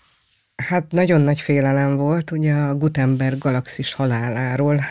Hát 0.56 0.92
nagyon 0.92 1.22
nagy 1.22 1.40
félelem 1.42 1.96
volt, 1.96 2.32
ugye 2.32 2.54
a 2.54 2.76
Gutenberg 2.76 3.38
galaxis 3.38 3.94
haláláról 3.94 4.82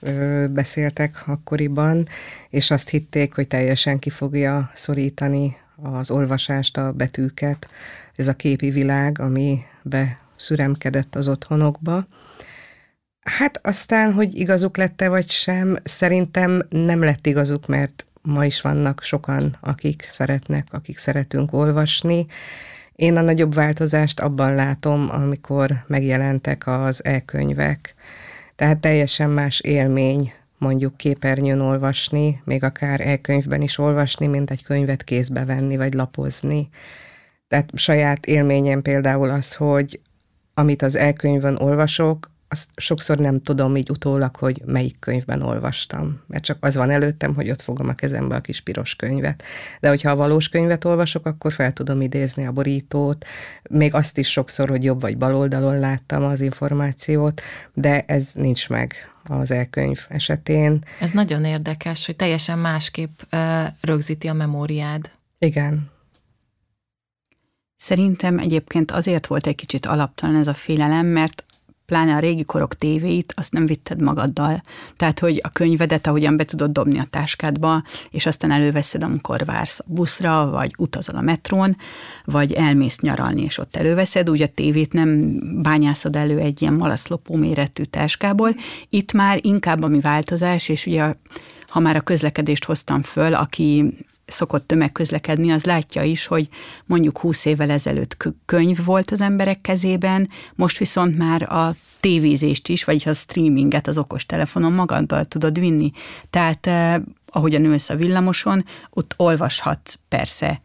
ö, 0.00 0.46
beszéltek 0.50 1.22
akkoriban, 1.26 2.08
és 2.50 2.70
azt 2.70 2.88
hitték, 2.88 3.34
hogy 3.34 3.48
teljesen 3.48 3.98
ki 3.98 4.10
fogja 4.10 4.70
szorítani 4.74 5.56
az 5.82 6.10
olvasást, 6.10 6.76
a 6.76 6.92
betűket, 6.92 7.68
ez 8.16 8.28
a 8.28 8.34
képi 8.34 8.70
világ, 8.70 9.18
ami 9.18 9.64
beszüremkedett 9.82 11.14
az 11.14 11.28
otthonokba. 11.28 12.06
Hát 13.20 13.66
aztán, 13.66 14.12
hogy 14.12 14.38
igazuk 14.38 14.76
lette 14.76 15.08
vagy 15.08 15.30
sem, 15.30 15.78
szerintem 15.82 16.62
nem 16.68 17.00
lett 17.02 17.26
igazuk, 17.26 17.66
mert 17.66 18.06
ma 18.22 18.44
is 18.44 18.60
vannak 18.60 19.02
sokan, 19.02 19.56
akik 19.60 20.06
szeretnek, 20.08 20.66
akik 20.70 20.98
szeretünk 20.98 21.52
olvasni, 21.52 22.26
én 22.96 23.16
a 23.16 23.20
nagyobb 23.20 23.54
változást 23.54 24.20
abban 24.20 24.54
látom, 24.54 25.08
amikor 25.10 25.84
megjelentek 25.86 26.66
az 26.66 27.04
e-könyvek. 27.04 27.94
Tehát 28.54 28.78
teljesen 28.78 29.30
más 29.30 29.60
élmény 29.60 30.32
mondjuk 30.58 30.96
képernyőn 30.96 31.60
olvasni, 31.60 32.40
még 32.44 32.64
akár 32.64 33.00
e-könyvben 33.00 33.62
is 33.62 33.78
olvasni, 33.78 34.26
mint 34.26 34.50
egy 34.50 34.62
könyvet 34.62 35.04
kézbe 35.04 35.44
venni, 35.44 35.76
vagy 35.76 35.94
lapozni. 35.94 36.68
Tehát 37.48 37.70
saját 37.74 38.26
élményem 38.26 38.82
például 38.82 39.30
az, 39.30 39.54
hogy 39.54 40.00
amit 40.54 40.82
az 40.82 40.94
e-könyvön 40.94 41.56
olvasok, 41.56 42.30
azt 42.48 42.70
sokszor 42.76 43.18
nem 43.18 43.42
tudom 43.42 43.76
így 43.76 43.90
utólag, 43.90 44.36
hogy 44.36 44.62
melyik 44.64 44.98
könyvben 44.98 45.42
olvastam, 45.42 46.20
mert 46.26 46.44
csak 46.44 46.64
az 46.64 46.76
van 46.76 46.90
előttem, 46.90 47.34
hogy 47.34 47.50
ott 47.50 47.62
fogom 47.62 47.88
a 47.88 47.94
kezembe 47.94 48.34
a 48.34 48.40
kis 48.40 48.60
piros 48.60 48.94
könyvet. 48.94 49.42
De 49.80 49.88
hogyha 49.88 50.10
a 50.10 50.16
valós 50.16 50.48
könyvet 50.48 50.84
olvasok, 50.84 51.26
akkor 51.26 51.52
fel 51.52 51.72
tudom 51.72 52.00
idézni 52.00 52.46
a 52.46 52.52
borítót, 52.52 53.24
még 53.70 53.94
azt 53.94 54.18
is 54.18 54.30
sokszor, 54.30 54.68
hogy 54.68 54.84
jobb 54.84 55.00
vagy 55.00 55.18
bal 55.18 55.34
oldalon 55.34 55.78
láttam 55.78 56.24
az 56.24 56.40
információt, 56.40 57.40
de 57.74 58.04
ez 58.06 58.32
nincs 58.34 58.68
meg 58.68 58.94
az 59.24 59.50
elkönyv 59.50 60.06
esetén. 60.08 60.84
Ez 61.00 61.10
nagyon 61.10 61.44
érdekes, 61.44 62.06
hogy 62.06 62.16
teljesen 62.16 62.58
másképp 62.58 63.20
rögzíti 63.80 64.28
a 64.28 64.32
memóriád. 64.32 65.10
Igen. 65.38 65.90
Szerintem 67.76 68.38
egyébként 68.38 68.90
azért 68.90 69.26
volt 69.26 69.46
egy 69.46 69.54
kicsit 69.54 69.86
alaptalan 69.86 70.36
ez 70.36 70.46
a 70.46 70.54
félelem, 70.54 71.06
mert 71.06 71.44
pláne 71.86 72.14
a 72.14 72.18
régi 72.18 72.44
korok 72.44 72.78
tévéit, 72.78 73.32
azt 73.36 73.52
nem 73.52 73.66
vitted 73.66 74.00
magaddal. 74.00 74.62
Tehát, 74.96 75.18
hogy 75.18 75.40
a 75.42 75.48
könyvedet, 75.48 76.06
ahogyan 76.06 76.36
be 76.36 76.44
tudod 76.44 76.70
dobni 76.70 76.98
a 76.98 77.06
táskádba, 77.10 77.82
és 78.10 78.26
aztán 78.26 78.50
előveszed, 78.50 79.02
amikor 79.02 79.44
vársz 79.44 79.78
a 79.78 79.84
buszra, 79.86 80.50
vagy 80.50 80.74
utazol 80.78 81.16
a 81.16 81.20
metrón, 81.20 81.76
vagy 82.24 82.52
elmész 82.52 83.00
nyaralni, 83.00 83.42
és 83.42 83.58
ott 83.58 83.76
előveszed, 83.76 84.30
úgy 84.30 84.42
a 84.42 84.48
tévét 84.48 84.92
nem 84.92 85.38
bányászod 85.62 86.16
elő 86.16 86.38
egy 86.38 86.62
ilyen 86.62 86.74
malaszlopó 86.74 87.34
méretű 87.34 87.82
táskából. 87.82 88.54
Itt 88.90 89.12
már 89.12 89.38
inkább 89.42 89.82
ami 89.82 90.00
változás, 90.00 90.68
és 90.68 90.86
ugye 90.86 91.14
ha 91.66 91.80
már 91.80 91.96
a 91.96 92.00
közlekedést 92.00 92.64
hoztam 92.64 93.02
föl, 93.02 93.34
aki 93.34 93.94
szokott 94.26 94.66
tömegközlekedni, 94.66 95.52
az 95.52 95.64
látja 95.64 96.02
is, 96.02 96.26
hogy 96.26 96.48
mondjuk 96.84 97.18
20 97.18 97.44
évvel 97.44 97.70
ezelőtt 97.70 98.16
könyv 98.44 98.84
volt 98.84 99.10
az 99.10 99.20
emberek 99.20 99.60
kezében, 99.60 100.28
most 100.54 100.78
viszont 100.78 101.18
már 101.18 101.52
a 101.52 101.74
tévézést 102.00 102.68
is, 102.68 102.84
vagy 102.84 103.08
a 103.08 103.12
streaminget 103.12 103.86
az 103.86 103.98
okostelefonon 103.98 104.72
magaddal 104.72 105.24
tudod 105.24 105.58
vinni. 105.58 105.92
Tehát 106.30 106.66
eh, 106.66 106.96
ahogyan 107.26 107.64
ülsz 107.64 107.90
a 107.90 107.96
villamoson, 107.96 108.64
ott 108.90 109.14
olvashatsz 109.16 109.98
persze 110.08 110.60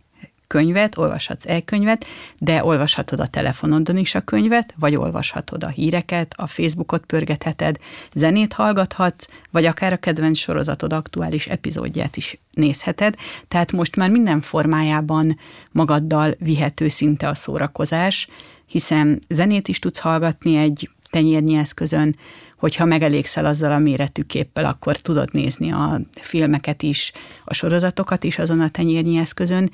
könyvet, 0.51 0.97
olvashatsz 0.97 1.45
e-könyvet, 1.47 2.05
de 2.37 2.63
olvashatod 2.63 3.19
a 3.19 3.27
telefonodon 3.27 3.97
is 3.97 4.15
a 4.15 4.21
könyvet, 4.21 4.73
vagy 4.79 4.95
olvashatod 4.95 5.63
a 5.63 5.67
híreket, 5.67 6.33
a 6.37 6.47
Facebookot 6.47 7.05
pörgetheted, 7.05 7.77
zenét 8.13 8.53
hallgathatsz, 8.53 9.27
vagy 9.51 9.65
akár 9.65 9.93
a 9.93 9.97
kedvenc 9.97 10.37
sorozatod 10.37 10.93
aktuális 10.93 11.47
epizódját 11.47 12.17
is 12.17 12.39
nézheted. 12.53 13.15
Tehát 13.47 13.71
most 13.71 13.95
már 13.95 14.09
minden 14.09 14.41
formájában 14.41 15.37
magaddal 15.71 16.35
vihető 16.39 16.87
szinte 16.87 17.27
a 17.27 17.33
szórakozás, 17.33 18.27
hiszen 18.65 19.19
zenét 19.29 19.67
is 19.67 19.79
tudsz 19.79 19.99
hallgatni 19.99 20.55
egy 20.55 20.89
tenyérnyi 21.09 21.55
eszközön, 21.55 22.15
hogyha 22.57 22.85
megelégszel 22.85 23.45
azzal 23.45 23.71
a 23.71 23.79
méretű 23.79 24.21
képpel, 24.21 24.65
akkor 24.65 24.97
tudod 24.97 25.29
nézni 25.31 25.71
a 25.71 26.01
filmeket 26.21 26.83
is, 26.83 27.11
a 27.45 27.53
sorozatokat 27.53 28.23
is 28.23 28.37
azon 28.39 28.59
a 28.59 28.69
tenyérnyi 28.69 29.17
eszközön, 29.17 29.69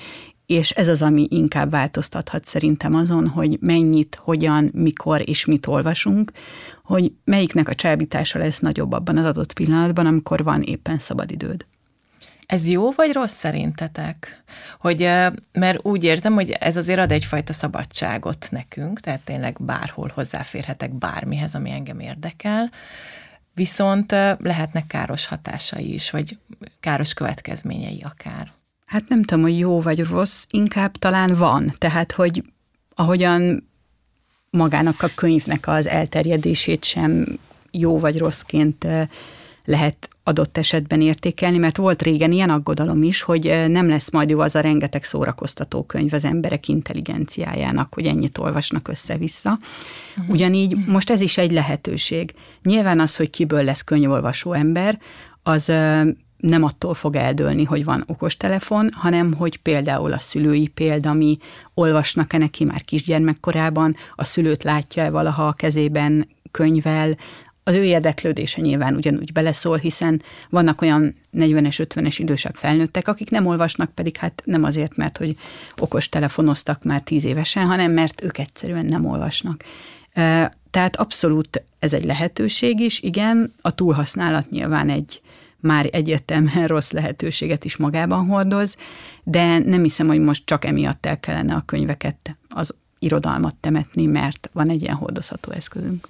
és 0.48 0.70
ez 0.70 0.88
az, 0.88 1.02
ami 1.02 1.28
inkább 1.30 1.72
változtathat 1.72 2.46
szerintem 2.46 2.94
azon, 2.94 3.28
hogy 3.28 3.58
mennyit, 3.62 4.20
hogyan, 4.22 4.70
mikor 4.74 5.30
és 5.30 5.46
mit 5.46 5.68
olvasunk, 5.68 6.32
hogy 6.84 7.12
melyiknek 7.24 7.70
a 7.70 7.76
csábítása 7.76 8.40
lesz 8.40 8.60
nagyobb 8.60 8.92
abban 8.92 9.18
az 9.18 9.26
adott 9.26 9.54
pillanatban, 9.54 10.06
amikor 10.06 10.44
van 10.44 10.62
éppen 10.62 11.00
szabadidőd. 11.00 11.66
Ez 12.46 12.68
jó 12.68 12.92
vagy 12.92 13.12
rossz 13.12 13.34
szerintetek? 13.34 14.44
Hogy, 14.80 15.10
mert 15.52 15.86
úgy 15.86 16.04
érzem, 16.04 16.34
hogy 16.34 16.52
ez 16.52 16.78
azért 16.78 17.00
ad 17.00 17.12
egyfajta 17.12 17.54
szabadságot 17.54 18.48
nekünk, 18.52 19.00
tehát 19.00 19.22
tényleg 19.22 19.58
bárhol 19.60 20.12
hozzáférhetek 20.14 20.94
bármihez, 20.94 21.56
ami 21.56 21.72
engem 21.72 22.00
érdekel, 22.00 22.72
viszont 23.54 24.12
lehetnek 24.40 24.88
káros 24.88 25.26
hatásai 25.26 25.94
is, 25.94 26.12
vagy 26.12 26.38
káros 26.80 27.14
következményei 27.14 28.02
akár. 28.06 28.52
Hát 28.88 29.10
nem 29.10 29.24
tudom, 29.24 29.44
hogy 29.44 29.60
jó 29.60 29.82
vagy 29.82 30.04
rossz, 30.04 30.44
inkább 30.50 30.92
talán 30.92 31.36
van. 31.36 31.74
Tehát, 31.78 32.12
hogy 32.12 32.44
ahogyan 32.96 33.70
magának 34.50 35.02
a 35.02 35.10
könyvnek 35.16 35.68
az 35.68 35.88
elterjedését 35.88 36.84
sem 36.84 37.26
jó 37.72 38.00
vagy 38.00 38.18
rosszként 38.18 38.88
lehet 39.66 40.10
adott 40.24 40.58
esetben 40.58 41.02
értékelni, 41.02 41.58
mert 41.58 41.78
volt 41.78 42.02
régen 42.02 42.32
ilyen 42.32 42.50
aggodalom 42.50 43.04
is, 43.04 43.22
hogy 43.22 43.64
nem 43.68 43.88
lesz 43.90 44.12
majd 44.12 44.30
jó 44.30 44.40
az 44.40 44.56
a 44.56 44.60
rengeteg 44.60 45.04
szórakoztató 45.04 45.84
könyv 45.84 46.14
az 46.14 46.24
emberek 46.24 46.68
intelligenciájának, 46.68 47.94
hogy 47.94 48.06
ennyit 48.06 48.38
olvasnak 48.38 48.88
össze-vissza. 48.88 49.60
Mhm. 50.16 50.32
Ugyanígy 50.32 50.76
most 50.86 51.10
ez 51.10 51.22
is 51.22 51.38
egy 51.38 51.52
lehetőség. 51.52 52.34
Nyilván 52.64 53.00
az, 53.00 53.16
hogy 53.16 53.30
kiből 53.30 53.64
lesz 53.64 53.82
könyvolvasó 53.82 54.54
ember, 54.54 55.00
az 55.44 55.72
nem 56.38 56.64
attól 56.64 56.94
fog 56.94 57.16
eldőlni, 57.16 57.64
hogy 57.64 57.84
van 57.84 58.04
okostelefon, 58.08 58.90
hanem 58.94 59.34
hogy 59.34 59.58
például 59.58 60.14
a 60.14 60.20
szülői 60.20 60.68
példa, 60.68 61.10
ami 61.10 61.38
olvasnak-e 61.74 62.38
neki 62.38 62.64
már 62.64 62.84
kisgyermekkorában, 62.84 63.96
a 64.16 64.24
szülőt 64.24 64.64
látja-e 64.64 65.10
valaha 65.10 65.48
a 65.48 65.54
kezében 65.54 66.28
könyvel, 66.52 67.18
az 67.68 67.74
ő 67.76 67.84
érdeklődése 67.84 68.62
nyilván 68.62 68.96
ugyanúgy 68.96 69.32
beleszól, 69.32 69.78
hiszen 69.78 70.22
vannak 70.50 70.82
olyan 70.82 71.16
40-es, 71.34 71.88
50-es 71.90 72.16
idősebb 72.18 72.56
felnőttek, 72.56 73.08
akik 73.08 73.30
nem 73.30 73.46
olvasnak, 73.46 73.92
pedig 73.92 74.18
hát 74.18 74.42
nem 74.46 74.64
azért, 74.64 74.96
mert 74.96 75.18
hogy 75.18 75.36
okos 75.78 76.10
telefonoztak 76.10 76.84
már 76.84 77.02
tíz 77.02 77.24
évesen, 77.24 77.66
hanem 77.66 77.92
mert 77.92 78.24
ők 78.24 78.38
egyszerűen 78.38 78.86
nem 78.86 79.06
olvasnak. 79.06 79.64
Tehát 80.72 80.96
abszolút 80.96 81.64
ez 81.80 81.94
egy 81.94 82.06
lehetőség 82.06 82.80
is, 82.80 83.00
igen, 83.00 83.54
a 83.62 83.76
túlhasználat 83.76 84.50
nyilván 84.50 84.90
egy, 84.90 85.22
már 85.68 85.90
egyértelműen 85.92 86.68
rossz 86.68 86.92
lehetőséget 86.92 87.66
is 87.66 87.78
magában 87.78 88.26
hordoz, 88.26 88.78
de 89.24 89.58
nem 89.58 89.82
hiszem, 89.82 90.08
hogy 90.08 90.20
most 90.20 90.46
csak 90.46 90.66
emiatt 90.66 91.06
el 91.06 91.20
kellene 91.20 91.54
a 91.54 91.64
könyveket, 91.66 92.38
az 92.50 92.74
irodalmat 93.00 93.56
temetni, 93.56 94.06
mert 94.06 94.50
van 94.54 94.70
egy 94.70 94.82
ilyen 94.82 94.96
hordozható 94.96 95.52
eszközünk. 95.52 96.08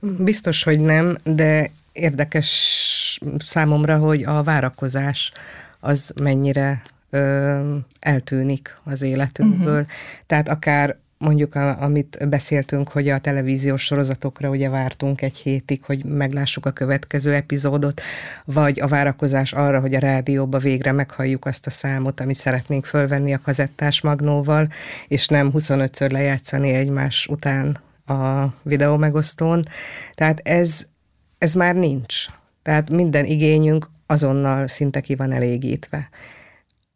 Biztos, 0.00 0.62
hogy 0.62 0.80
nem, 0.80 1.16
de 1.24 1.70
érdekes 1.92 3.20
számomra, 3.38 3.98
hogy 3.98 4.24
a 4.24 4.42
várakozás 4.42 5.32
az 5.80 6.12
mennyire 6.22 6.82
ö, 7.10 7.76
eltűnik 7.98 8.76
az 8.84 9.02
életünkből. 9.02 9.80
Uh-huh. 9.80 9.88
Tehát 10.26 10.48
akár 10.48 10.96
mondjuk, 11.18 11.54
a, 11.54 11.82
amit 11.82 12.28
beszéltünk, 12.28 12.88
hogy 12.88 13.08
a 13.08 13.18
televíziós 13.18 13.82
sorozatokra 13.82 14.50
ugye 14.50 14.68
vártunk 14.68 15.22
egy 15.22 15.36
hétig, 15.36 15.84
hogy 15.84 16.04
meglássuk 16.04 16.66
a 16.66 16.70
következő 16.70 17.34
epizódot, 17.34 18.00
vagy 18.44 18.80
a 18.80 18.86
várakozás 18.86 19.52
arra, 19.52 19.80
hogy 19.80 19.94
a 19.94 19.98
rádióba 19.98 20.58
végre 20.58 20.92
meghalljuk 20.92 21.44
azt 21.44 21.66
a 21.66 21.70
számot, 21.70 22.20
amit 22.20 22.36
szeretnénk 22.36 22.84
fölvenni 22.84 23.32
a 23.32 23.40
kazettás 23.40 24.00
magnóval, 24.00 24.68
és 25.08 25.28
nem 25.28 25.50
25-ször 25.54 26.10
lejátszani 26.10 26.70
egymás 26.70 27.26
után 27.30 27.80
a 28.06 28.46
videó 28.62 28.96
megosztón. 28.96 29.62
Tehát 30.14 30.40
ez, 30.44 30.82
ez 31.38 31.54
már 31.54 31.74
nincs. 31.74 32.14
Tehát 32.62 32.90
minden 32.90 33.24
igényünk 33.24 33.90
azonnal 34.06 34.68
szinte 34.68 35.00
ki 35.00 35.14
van 35.14 35.32
elégítve 35.32 36.08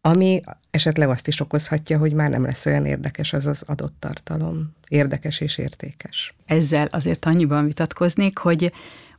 ami 0.00 0.42
esetleg 0.70 1.08
azt 1.08 1.28
is 1.28 1.40
okozhatja, 1.40 1.98
hogy 1.98 2.12
már 2.12 2.30
nem 2.30 2.44
lesz 2.44 2.66
olyan 2.66 2.86
érdekes 2.86 3.32
az 3.32 3.46
az 3.46 3.62
adott 3.66 3.94
tartalom. 3.98 4.74
Érdekes 4.88 5.40
és 5.40 5.58
értékes. 5.58 6.34
Ezzel 6.46 6.88
azért 6.90 7.24
annyiban 7.24 7.64
vitatkoznék, 7.64 8.38
hogy 8.38 8.72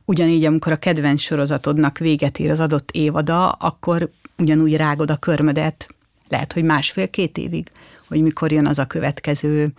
ugyanígy, 0.04 0.44
amikor 0.44 0.72
a 0.72 0.78
kedvenc 0.78 1.20
sorozatodnak 1.20 1.98
véget 1.98 2.38
ér 2.38 2.50
az 2.50 2.60
adott 2.60 2.90
évada, 2.90 3.50
akkor 3.50 4.10
ugyanúgy 4.38 4.76
rágod 4.76 5.10
a 5.10 5.16
körmödet, 5.16 5.88
lehet, 6.28 6.52
hogy 6.52 6.64
másfél-két 6.64 7.38
évig, 7.38 7.70
hogy 8.08 8.22
mikor 8.22 8.52
jön 8.52 8.66
az 8.66 8.78
a 8.78 8.86
következő 8.86 9.72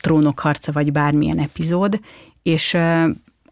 trónok 0.00 0.38
harca, 0.38 0.72
vagy 0.72 0.92
bármilyen 0.92 1.38
epizód, 1.38 2.00
és 2.42 2.76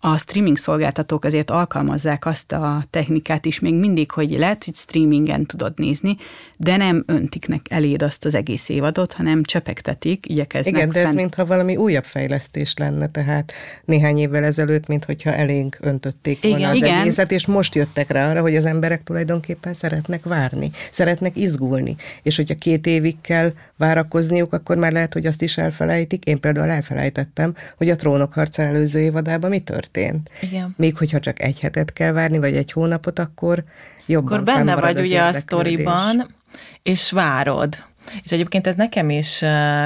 a 0.07 0.19
streaming 0.19 0.57
szolgáltatók 0.57 1.25
azért 1.25 1.51
alkalmazzák 1.51 2.27
azt 2.27 2.53
a 2.53 2.85
technikát 2.91 3.45
is 3.45 3.61
még 3.61 3.75
mindig, 3.75 4.11
hogy 4.11 4.31
lehet, 4.31 4.65
hogy 4.65 4.75
streamingen 4.75 5.47
tudod 5.47 5.73
nézni, 5.77 6.17
de 6.57 6.77
nem 6.77 7.05
öntik 7.07 7.49
nek 7.49 7.67
eléd 7.71 8.03
azt 8.03 8.25
az 8.25 8.35
egész 8.35 8.69
évadot, 8.69 9.13
hanem 9.13 9.43
csepegtetik, 9.43 10.29
igyekeznek. 10.29 10.75
Igen, 10.75 10.89
de 10.89 10.99
ez 10.99 11.05
fent... 11.05 11.17
mintha 11.17 11.47
valami 11.47 11.77
újabb 11.77 12.05
fejlesztés 12.05 12.75
lenne, 12.77 13.07
tehát 13.07 13.53
néhány 13.85 14.19
évvel 14.19 14.45
ezelőtt, 14.45 14.87
mintha 14.87 15.33
elénk 15.33 15.79
öntötték 15.81 16.43
volna 16.43 16.59
igen, 16.59 16.71
az 16.71 16.77
igen. 16.77 16.99
egészet, 17.01 17.33
és 17.33 17.47
most 17.47 17.75
jöttek 17.75 18.11
rá 18.11 18.31
arra, 18.31 18.41
hogy 18.41 18.57
az 18.57 18.65
emberek 18.65 19.03
tulajdonképpen 19.03 19.75
szeretnek 19.75 20.25
várni, 20.25 20.71
szeretnek 20.91 21.37
izgulni, 21.37 21.97
és 22.23 22.37
hogyha 22.37 22.55
két 22.55 22.87
évig 22.87 23.21
kell 23.21 23.53
várakozniuk, 23.77 24.53
akkor 24.53 24.77
már 24.77 24.93
lehet, 24.93 25.13
hogy 25.13 25.27
azt 25.27 25.43
is 25.43 25.59
elfelejtik. 25.59 26.25
Én 26.25 26.41
például 26.41 26.69
elfelejtettem, 26.69 27.55
hogy 27.77 27.91
a 27.91 27.97
trónok 27.97 28.33
harca 28.33 28.63
előző 28.63 29.01
évadában 29.01 29.51
mi 29.51 29.59
történt. 29.59 29.93
Igen. 30.41 30.75
Még 30.77 30.97
hogyha 30.97 31.21
csak 31.21 31.43
egy 31.43 31.61
hetet 31.61 31.93
kell 31.93 32.13
várni, 32.13 32.39
vagy 32.39 32.57
egy 32.57 32.73
hónapot, 32.73 33.19
akkor 33.19 33.65
jobban 34.07 34.33
Akkor 34.33 34.45
benne 34.45 34.75
vagy 34.75 34.99
ugye 34.99 35.23
a 35.23 35.33
sztoriban, 35.33 36.35
és 36.83 37.11
várod. 37.11 37.77
És 38.23 38.33
egyébként 38.33 38.67
ez 38.67 38.75
nekem 38.75 39.11
is 39.11 39.45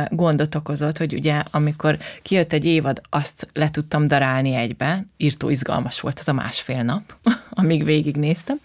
gondot 0.08 0.54
okozott, 0.54 0.98
hogy 0.98 1.14
ugye 1.14 1.42
amikor 1.50 1.98
kijött 2.22 2.52
egy 2.52 2.64
évad, 2.64 3.00
azt 3.10 3.48
le 3.52 3.70
tudtam 3.70 4.06
darálni 4.06 4.54
egybe, 4.54 5.06
írtó 5.16 5.48
izgalmas 5.50 6.00
volt 6.00 6.18
az 6.18 6.28
a 6.28 6.32
másfél 6.32 6.82
nap, 6.82 7.14
amíg 7.50 7.84
végignéztem, 7.84 8.60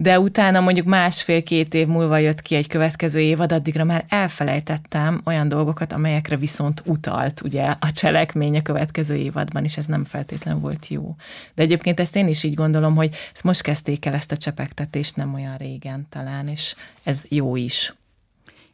de 0.00 0.20
utána 0.20 0.60
mondjuk 0.60 0.86
másfél-két 0.86 1.74
év 1.74 1.86
múlva 1.86 2.18
jött 2.18 2.42
ki 2.42 2.54
egy 2.54 2.66
következő 2.66 3.20
évad, 3.20 3.52
addigra 3.52 3.84
már 3.84 4.04
elfelejtettem 4.08 5.20
olyan 5.24 5.48
dolgokat, 5.48 5.92
amelyekre 5.92 6.36
viszont 6.36 6.82
utalt 6.86 7.40
ugye 7.40 7.74
a 7.80 7.92
cselekmény 7.92 8.56
a 8.56 8.62
következő 8.62 9.14
évadban, 9.14 9.64
és 9.64 9.76
ez 9.76 9.86
nem 9.86 10.04
feltétlenül 10.04 10.60
volt 10.60 10.86
jó. 10.88 11.14
De 11.54 11.62
egyébként 11.62 12.00
ezt 12.00 12.16
én 12.16 12.28
is 12.28 12.42
így 12.42 12.54
gondolom, 12.54 12.96
hogy 12.96 13.14
ezt 13.32 13.44
most 13.44 13.62
kezdték 13.62 14.06
el 14.06 14.14
ezt 14.14 14.32
a 14.32 14.36
csepegtetést 14.36 15.16
nem 15.16 15.34
olyan 15.34 15.56
régen 15.56 16.06
talán, 16.08 16.48
és 16.48 16.74
ez 17.02 17.24
jó 17.28 17.56
is. 17.56 17.94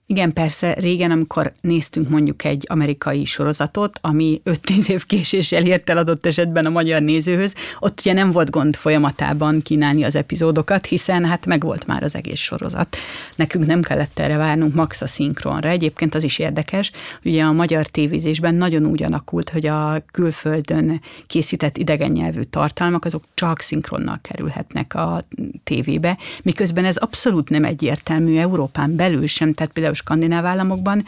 Igen, 0.09 0.33
persze 0.33 0.75
régen, 0.75 1.11
amikor 1.11 1.53
néztünk 1.61 2.09
mondjuk 2.09 2.45
egy 2.45 2.65
amerikai 2.69 3.25
sorozatot, 3.25 3.99
ami 4.01 4.41
5-10 4.45 4.89
év 4.89 5.05
késéssel 5.05 5.67
ért 5.67 5.91
el 5.91 5.97
adott 5.97 6.27
esetben 6.27 6.67
a 6.67 6.71
magyar 6.71 7.03
nézőhöz, 7.03 7.55
ott 7.79 8.01
ugye 8.01 8.13
nem 8.13 8.31
volt 8.31 8.51
gond 8.51 8.77
folyamatában 8.77 9.63
kínálni 9.63 10.03
az 10.03 10.17
epizódokat, 10.17 10.87
hiszen 10.87 11.25
hát 11.25 11.47
megvolt 11.47 11.87
már 11.87 12.03
az 12.03 12.15
egész 12.15 12.39
sorozat. 12.39 12.97
Nekünk 13.37 13.67
nem 13.67 13.83
kellett 13.83 14.19
erre 14.19 14.37
várnunk 14.37 14.75
max 14.75 15.01
a 15.01 15.07
szinkronra. 15.07 15.69
Egyébként 15.69 16.15
az 16.15 16.25
is 16.25 16.39
érdekes, 16.39 16.91
ugye 17.25 17.43
a 17.43 17.53
magyar 17.53 17.87
tévézésben 17.87 18.55
nagyon 18.55 18.87
úgy 18.87 19.03
alakult, 19.03 19.51
hogy 19.51 19.67
a 19.67 20.03
külföldön 20.13 21.01
készített 21.27 21.77
idegen 21.77 22.11
nyelvű 22.11 22.43
tartalmak, 22.43 23.05
azok 23.05 23.25
csak 23.35 23.61
szinkronnal 23.61 24.19
kerülhetnek 24.23 24.95
a 24.95 25.25
tévébe, 25.65 26.19
miközben 26.43 26.85
ez 26.85 26.97
abszolút 26.97 27.49
nem 27.49 27.65
egyértelmű 27.65 28.37
Európán 28.37 28.97
belül 28.97 29.27
sem, 29.27 29.53
tehát 29.53 29.73
például 29.73 29.95
skandináv 29.97 30.45
államokban 30.45 31.05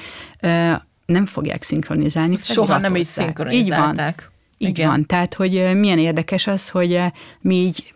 nem 1.06 1.26
fogják 1.26 1.62
szinkronizálni. 1.62 2.36
Soha 2.36 2.78
nem 2.78 2.96
is 2.96 3.06
szinkronizálták. 3.06 4.30
Így 4.58 4.74
van. 4.76 4.84
Így 4.84 4.84
van. 4.84 5.06
Tehát, 5.06 5.34
hogy 5.34 5.70
milyen 5.74 5.98
érdekes 5.98 6.46
az, 6.46 6.68
hogy 6.68 7.00
mi 7.40 7.54
így 7.54 7.92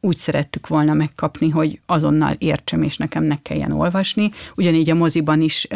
úgy 0.00 0.16
szerettük 0.16 0.66
volna 0.68 0.92
megkapni, 0.92 1.48
hogy 1.48 1.80
azonnal 1.86 2.34
értsem, 2.38 2.82
és 2.82 2.96
nekem 2.96 3.22
ne 3.22 3.42
kelljen 3.42 3.72
olvasni. 3.72 4.30
Ugyanígy 4.56 4.90
a 4.90 4.94
moziban 4.94 5.40
is 5.40 5.66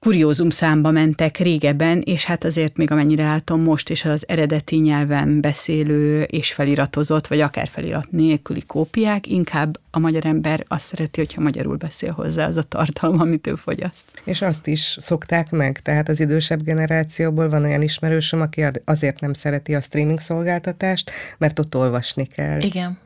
kuriózum 0.00 0.50
számba 0.50 0.90
mentek 0.90 1.36
régebben, 1.36 2.00
és 2.04 2.24
hát 2.24 2.44
azért 2.44 2.76
még 2.76 2.90
amennyire 2.90 3.24
látom 3.24 3.62
most 3.62 3.90
is 3.90 4.04
az 4.04 4.28
eredeti 4.28 4.76
nyelven 4.76 5.40
beszélő 5.40 6.22
és 6.22 6.52
feliratozott, 6.52 7.26
vagy 7.26 7.40
akár 7.40 7.68
felirat 7.68 8.10
nélküli 8.10 8.62
kópiák, 8.66 9.26
inkább 9.26 9.78
a 9.90 9.98
magyar 9.98 10.26
ember 10.26 10.64
azt 10.68 10.86
szereti, 10.86 11.20
hogyha 11.20 11.40
magyarul 11.40 11.76
beszél 11.76 12.12
hozzá 12.12 12.46
az 12.46 12.56
a 12.56 12.62
tartalom, 12.62 13.20
amit 13.20 13.46
ő 13.46 13.54
fogyaszt. 13.54 14.04
És 14.24 14.42
azt 14.42 14.66
is 14.66 14.96
szokták 14.98 15.50
meg, 15.50 15.80
tehát 15.80 16.08
az 16.08 16.20
idősebb 16.20 16.62
generációból 16.62 17.48
van 17.48 17.64
olyan 17.64 17.82
ismerősöm, 17.82 18.40
aki 18.40 18.64
azért 18.84 19.20
nem 19.20 19.32
szereti 19.32 19.74
a 19.74 19.80
streaming 19.80 20.20
szolgáltatást, 20.20 21.10
mert 21.38 21.58
ott 21.58 21.76
olvasni 21.76 22.26
kell. 22.26 22.60
Igen, 22.60 22.98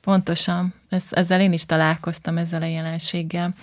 pontosan. 0.00 0.74
Ez, 0.88 1.04
ezzel 1.10 1.40
én 1.40 1.52
is 1.52 1.66
találkoztam 1.66 2.36
ezzel 2.36 2.62
a 2.62 2.66
jelenséggel 2.66 3.54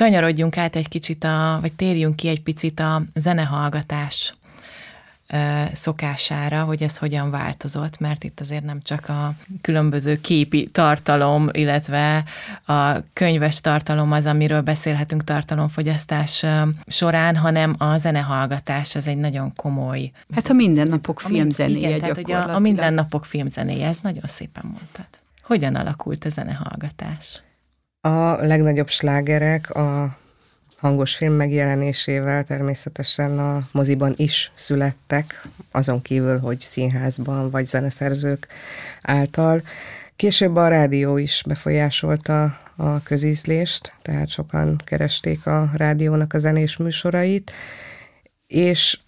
kanyarodjunk 0.00 0.56
át 0.56 0.76
egy 0.76 0.88
kicsit, 0.88 1.24
a, 1.24 1.58
vagy 1.60 1.72
térjünk 1.72 2.16
ki 2.16 2.28
egy 2.28 2.42
picit 2.42 2.80
a 2.80 3.02
zenehallgatás 3.14 4.34
szokására, 5.72 6.62
hogy 6.62 6.82
ez 6.82 6.98
hogyan 6.98 7.30
változott, 7.30 7.98
mert 7.98 8.24
itt 8.24 8.40
azért 8.40 8.64
nem 8.64 8.80
csak 8.82 9.08
a 9.08 9.32
különböző 9.60 10.20
képi 10.20 10.68
tartalom, 10.72 11.48
illetve 11.52 12.24
a 12.66 12.96
könyves 13.12 13.60
tartalom 13.60 14.12
az, 14.12 14.26
amiről 14.26 14.60
beszélhetünk 14.60 15.24
tartalomfogyasztás 15.24 16.44
során, 16.86 17.36
hanem 17.36 17.74
a 17.78 17.96
zenehallgatás 17.96 18.96
az 18.96 19.06
egy 19.06 19.18
nagyon 19.18 19.52
komoly. 19.56 20.10
Hát 20.34 20.48
a 20.48 20.52
mindennapok 20.52 21.20
filmzenéje 21.20 21.88
igen, 21.88 21.98
tehát, 21.98 22.14
hogy 22.14 22.32
a, 22.32 22.54
a 22.54 22.58
mindennapok 22.58 23.24
filmzenéje, 23.24 23.86
ez 23.86 23.98
nagyon 24.02 24.26
szépen 24.26 24.64
mondtad. 24.64 25.08
Hogyan 25.42 25.74
alakult 25.74 26.24
a 26.24 26.28
zenehallgatás? 26.28 27.40
A 28.02 28.46
legnagyobb 28.46 28.88
slágerek 28.88 29.70
a 29.70 30.16
hangos 30.76 31.16
film 31.16 31.34
megjelenésével 31.34 32.44
természetesen 32.44 33.38
a 33.38 33.68
moziban 33.72 34.14
is 34.16 34.52
születtek, 34.54 35.46
azon 35.70 36.02
kívül, 36.02 36.38
hogy 36.38 36.60
színházban 36.60 37.50
vagy 37.50 37.66
zeneszerzők 37.66 38.46
által. 39.02 39.62
Később 40.16 40.56
a 40.56 40.68
rádió 40.68 41.16
is 41.16 41.42
befolyásolta 41.46 42.58
a 42.76 43.02
közízlést, 43.02 43.94
tehát 44.02 44.28
sokan 44.28 44.76
keresték 44.84 45.46
a 45.46 45.70
rádiónak 45.74 46.32
a 46.32 46.38
zenés 46.38 46.76
műsorait, 46.76 47.50
és 48.46 48.98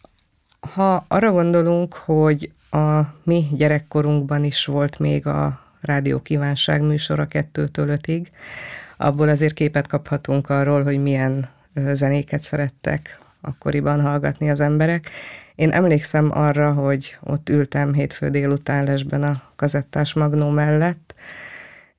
ha 0.75 1.05
arra 1.09 1.33
gondolunk, 1.33 1.95
hogy 1.95 2.53
a 2.71 3.01
mi 3.23 3.49
gyerekkorunkban 3.53 4.45
is 4.45 4.65
volt 4.65 4.99
még 4.99 5.27
a 5.27 5.61
rádió 5.81 6.21
kívánság 6.21 6.83
műsora 6.83 7.27
kettőtől 7.27 7.89
ötig, 7.89 8.31
abból 9.03 9.29
azért 9.29 9.55
képet 9.55 9.87
kaphatunk 9.87 10.49
arról, 10.49 10.83
hogy 10.83 11.03
milyen 11.03 11.49
zenéket 11.93 12.41
szerettek 12.41 13.19
akkoriban 13.41 14.01
hallgatni 14.01 14.51
az 14.51 14.61
emberek. 14.61 15.11
Én 15.55 15.71
emlékszem 15.71 16.31
arra, 16.33 16.73
hogy 16.73 17.19
ott 17.21 17.49
ültem 17.49 17.93
hétfő 17.93 18.29
délután 18.29 18.85
lesben 18.85 19.23
a 19.23 19.43
kazettás 19.57 20.13
magnó 20.13 20.51
mellett, 20.51 21.15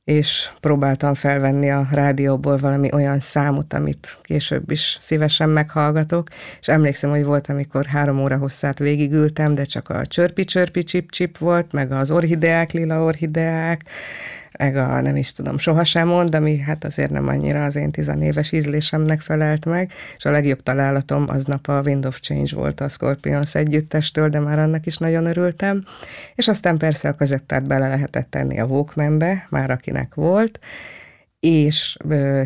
és 0.03 0.49
próbáltam 0.59 1.13
felvenni 1.13 1.71
a 1.71 1.87
rádióból 1.91 2.57
valami 2.57 2.93
olyan 2.93 3.19
számot, 3.19 3.73
amit 3.73 4.17
később 4.21 4.71
is 4.71 4.97
szívesen 4.99 5.49
meghallgatok, 5.49 6.27
és 6.59 6.67
emlékszem, 6.67 7.09
hogy 7.09 7.23
volt, 7.23 7.47
amikor 7.49 7.85
három 7.85 8.19
óra 8.19 8.37
hosszát 8.37 8.79
végigültem, 8.79 9.55
de 9.55 9.63
csak 9.63 9.89
a 9.89 10.05
csörpi-csörpi 10.05 10.83
csip-csip 10.83 11.37
volt, 11.37 11.71
meg 11.71 11.91
az 11.91 12.11
orhideák, 12.11 12.71
lila 12.71 13.03
orhideák, 13.03 13.81
meg 14.57 15.01
nem 15.01 15.15
is 15.15 15.31
tudom, 15.31 15.57
sohasem 15.57 16.07
mond, 16.07 16.35
ami 16.35 16.57
hát 16.57 16.83
azért 16.83 17.11
nem 17.11 17.27
annyira 17.27 17.65
az 17.65 17.75
én 17.75 17.91
tizenéves 17.91 18.51
ízlésemnek 18.51 19.21
felelt 19.21 19.65
meg, 19.65 19.91
és 20.17 20.25
a 20.25 20.31
legjobb 20.31 20.63
találatom 20.63 21.25
aznap 21.27 21.67
a 21.67 21.81
Wind 21.81 22.05
of 22.05 22.19
Change 22.19 22.55
volt 22.55 22.81
a 22.81 22.89
Scorpions 22.89 23.55
együttestől, 23.55 24.29
de 24.29 24.39
már 24.39 24.59
annak 24.59 24.85
is 24.85 24.97
nagyon 24.97 25.25
örültem, 25.25 25.83
és 26.35 26.47
aztán 26.47 26.77
persze 26.77 27.09
a 27.09 27.15
kazettát 27.15 27.67
bele 27.67 27.87
lehetett 27.87 28.29
tenni 28.29 28.59
a 28.59 28.65
Walkmanbe, 28.65 29.47
már 29.49 29.71
akinek 29.71 30.13
volt, 30.13 30.59
és 31.43 31.97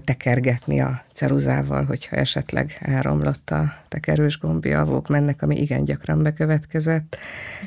tekergetni 0.04 0.82
a 0.82 1.04
ceruzával, 1.14 1.84
hogyha 1.84 2.16
esetleg 2.16 2.78
elromlott 2.80 3.50
a 3.50 3.74
tekerős 3.88 4.40
gombja 4.40 4.82
a 4.82 4.86
Walkmannek, 4.86 5.42
ami 5.42 5.62
igen 5.62 5.86
gyakran 5.86 6.24
bekövetkezett. 6.24 7.18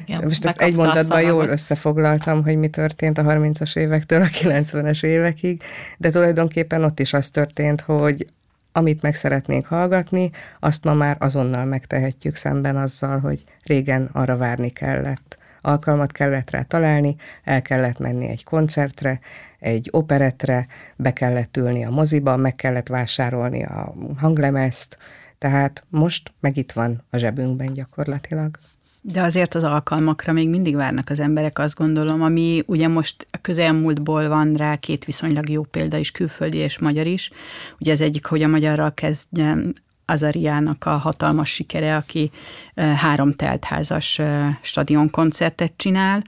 Igen, 0.07 0.23
Most 0.23 0.45
ezt 0.45 0.61
egy 0.61 0.77
mondatban 0.77 1.23
jól 1.23 1.49
összefoglaltam, 1.49 2.43
hogy 2.43 2.57
mi 2.57 2.69
történt 2.69 3.19
a 3.19 3.23
30-as 3.23 3.77
évektől 3.77 4.23
a 4.23 4.27
90-es 4.27 5.05
évekig, 5.05 5.63
de 5.99 6.11
tulajdonképpen 6.11 6.85
ott 6.85 7.01
is 7.01 7.13
az 7.13 7.31
történt, 7.31 7.81
hogy 7.81 8.27
amit 8.73 9.03
meg 9.03 9.15
szeretnénk 9.15 9.67
hallgatni, 9.67 10.31
azt 10.61 10.85
ma 10.85 10.95
már 10.95 11.17
azonnal 11.21 11.65
megtehetjük 11.65 12.35
szemben 12.35 12.77
azzal, 12.77 13.19
hogy 13.19 13.45
régen 13.63 14.09
arra 14.13 14.37
várni 14.37 14.71
kellett 14.71 15.39
alkalmat 15.61 16.13
kellett 16.13 16.51
rá 16.51 16.63
találni, 16.63 17.17
el 17.45 17.63
kellett 17.63 17.99
menni 17.99 18.29
egy 18.29 18.45
koncertre, 18.45 19.21
egy 19.59 19.89
operetre, 19.91 20.67
be 20.97 21.13
kellett 21.13 21.57
ülni 21.57 21.85
a 21.85 21.91
moziba, 21.91 22.37
meg 22.37 22.55
kellett 22.55 22.89
vásárolni 22.89 23.65
a 23.65 23.95
hanglemezt, 24.17 24.99
tehát 25.39 25.85
most 25.89 26.33
meg 26.41 26.57
itt 26.57 26.73
van 26.73 27.03
a 27.11 27.17
zsebünkben 27.17 27.73
gyakorlatilag. 27.73 28.59
De 29.03 29.23
azért 29.23 29.55
az 29.55 29.65
alkalmakra 29.65 30.33
még 30.33 30.49
mindig 30.49 30.77
várnak 30.77 31.11
az 31.11 31.21
emberek, 31.21 31.59
azt 31.59 31.75
gondolom, 31.77 32.23
ami 32.23 32.63
ugye 32.67 32.89
most 32.89 33.27
a 33.31 33.39
közelmúltból 33.41 34.29
van 34.29 34.55
rá 34.55 34.77
két 34.77 35.05
viszonylag 35.05 35.49
jó 35.49 35.63
példa 35.63 35.97
is, 35.97 36.11
külföldi 36.11 36.59
és 36.59 36.79
magyar 36.79 37.07
is. 37.07 37.31
Ugye 37.79 37.93
az 37.93 38.01
egyik, 38.01 38.27
hogy 38.27 38.43
a 38.43 38.49
magyarral 38.49 38.95
kezdjem, 38.95 39.73
Azariának 40.11 40.85
a 40.85 40.91
hatalmas 40.91 41.51
sikere, 41.51 41.97
aki 41.97 42.31
három 42.75 43.33
teltházas 43.33 44.21
stadionkoncertet 44.61 45.73
csinál, 45.77 46.25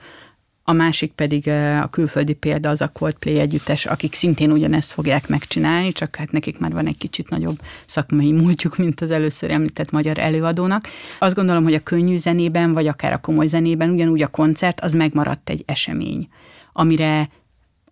a 0.64 0.72
másik 0.72 1.12
pedig 1.12 1.48
a 1.82 1.88
külföldi 1.90 2.32
példa 2.32 2.68
az 2.68 2.80
a 2.80 2.88
Coldplay 2.88 3.38
együttes, 3.38 3.86
akik 3.86 4.14
szintén 4.14 4.50
ugyanezt 4.50 4.92
fogják 4.92 5.28
megcsinálni, 5.28 5.92
csak 5.92 6.16
hát 6.16 6.30
nekik 6.30 6.58
már 6.58 6.72
van 6.72 6.86
egy 6.86 6.98
kicsit 6.98 7.28
nagyobb 7.28 7.60
szakmai 7.86 8.32
múltjuk, 8.32 8.76
mint 8.76 9.00
az 9.00 9.10
először 9.10 9.50
említett 9.50 9.90
magyar 9.90 10.18
előadónak. 10.18 10.88
Azt 11.18 11.34
gondolom, 11.34 11.62
hogy 11.62 11.74
a 11.74 11.82
könnyű 11.82 12.16
zenében, 12.16 12.72
vagy 12.72 12.86
akár 12.86 13.12
a 13.12 13.18
komoly 13.18 13.46
zenében 13.46 13.90
ugyanúgy 13.90 14.22
a 14.22 14.28
koncert 14.28 14.80
az 14.80 14.92
megmaradt 14.92 15.50
egy 15.50 15.62
esemény, 15.66 16.28
amire 16.72 17.28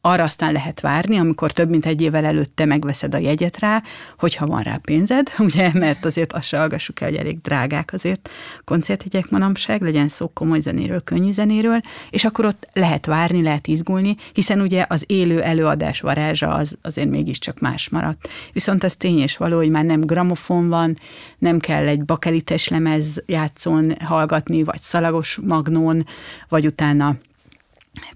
arra 0.01 0.23
aztán 0.23 0.53
lehet 0.53 0.81
várni, 0.81 1.17
amikor 1.17 1.53
több 1.53 1.69
mint 1.69 1.87
egy 1.87 2.03
évvel 2.03 2.25
előtte 2.25 2.65
megveszed 2.65 3.15
a 3.15 3.19
jegyet 3.19 3.59
rá, 3.59 3.83
hogyha 4.19 4.47
van 4.47 4.63
rá 4.63 4.77
pénzed, 4.77 5.33
ugye, 5.39 5.71
mert 5.75 6.05
azért 6.05 6.33
azt 6.33 6.47
se 6.47 6.59
hallgassuk 6.59 7.01
el, 7.01 7.09
hogy 7.09 7.19
elég 7.19 7.41
drágák 7.41 7.93
azért 7.93 8.31
koncertjegyek 8.65 9.31
manapság, 9.31 9.83
legyen 9.83 10.09
szó 10.09 10.29
komoly 10.29 10.61
zenéről, 10.61 11.03
könnyű 11.05 11.31
zenéről, 11.31 11.81
és 12.11 12.25
akkor 12.25 12.45
ott 12.45 12.69
lehet 12.73 13.07
várni, 13.07 13.43
lehet 13.43 13.67
izgulni, 13.67 14.15
hiszen 14.33 14.61
ugye 14.61 14.85
az 14.89 15.05
élő 15.07 15.43
előadás 15.43 16.01
varázsa 16.01 16.55
az 16.55 16.79
azért 16.83 17.11
mégiscsak 17.11 17.59
más 17.59 17.89
maradt. 17.89 18.29
Viszont 18.53 18.85
az 18.85 18.95
tény 18.95 19.19
és 19.19 19.37
való, 19.37 19.57
hogy 19.57 19.71
már 19.71 19.85
nem 19.85 20.01
gramofon 20.01 20.69
van, 20.69 20.97
nem 21.39 21.59
kell 21.59 21.87
egy 21.87 22.05
bakelites 22.05 22.69
lemez 22.69 23.23
játszon 23.27 23.95
hallgatni, 24.05 24.63
vagy 24.63 24.81
szalagos 24.81 25.39
magnón, 25.43 26.07
vagy 26.49 26.67
utána 26.67 27.17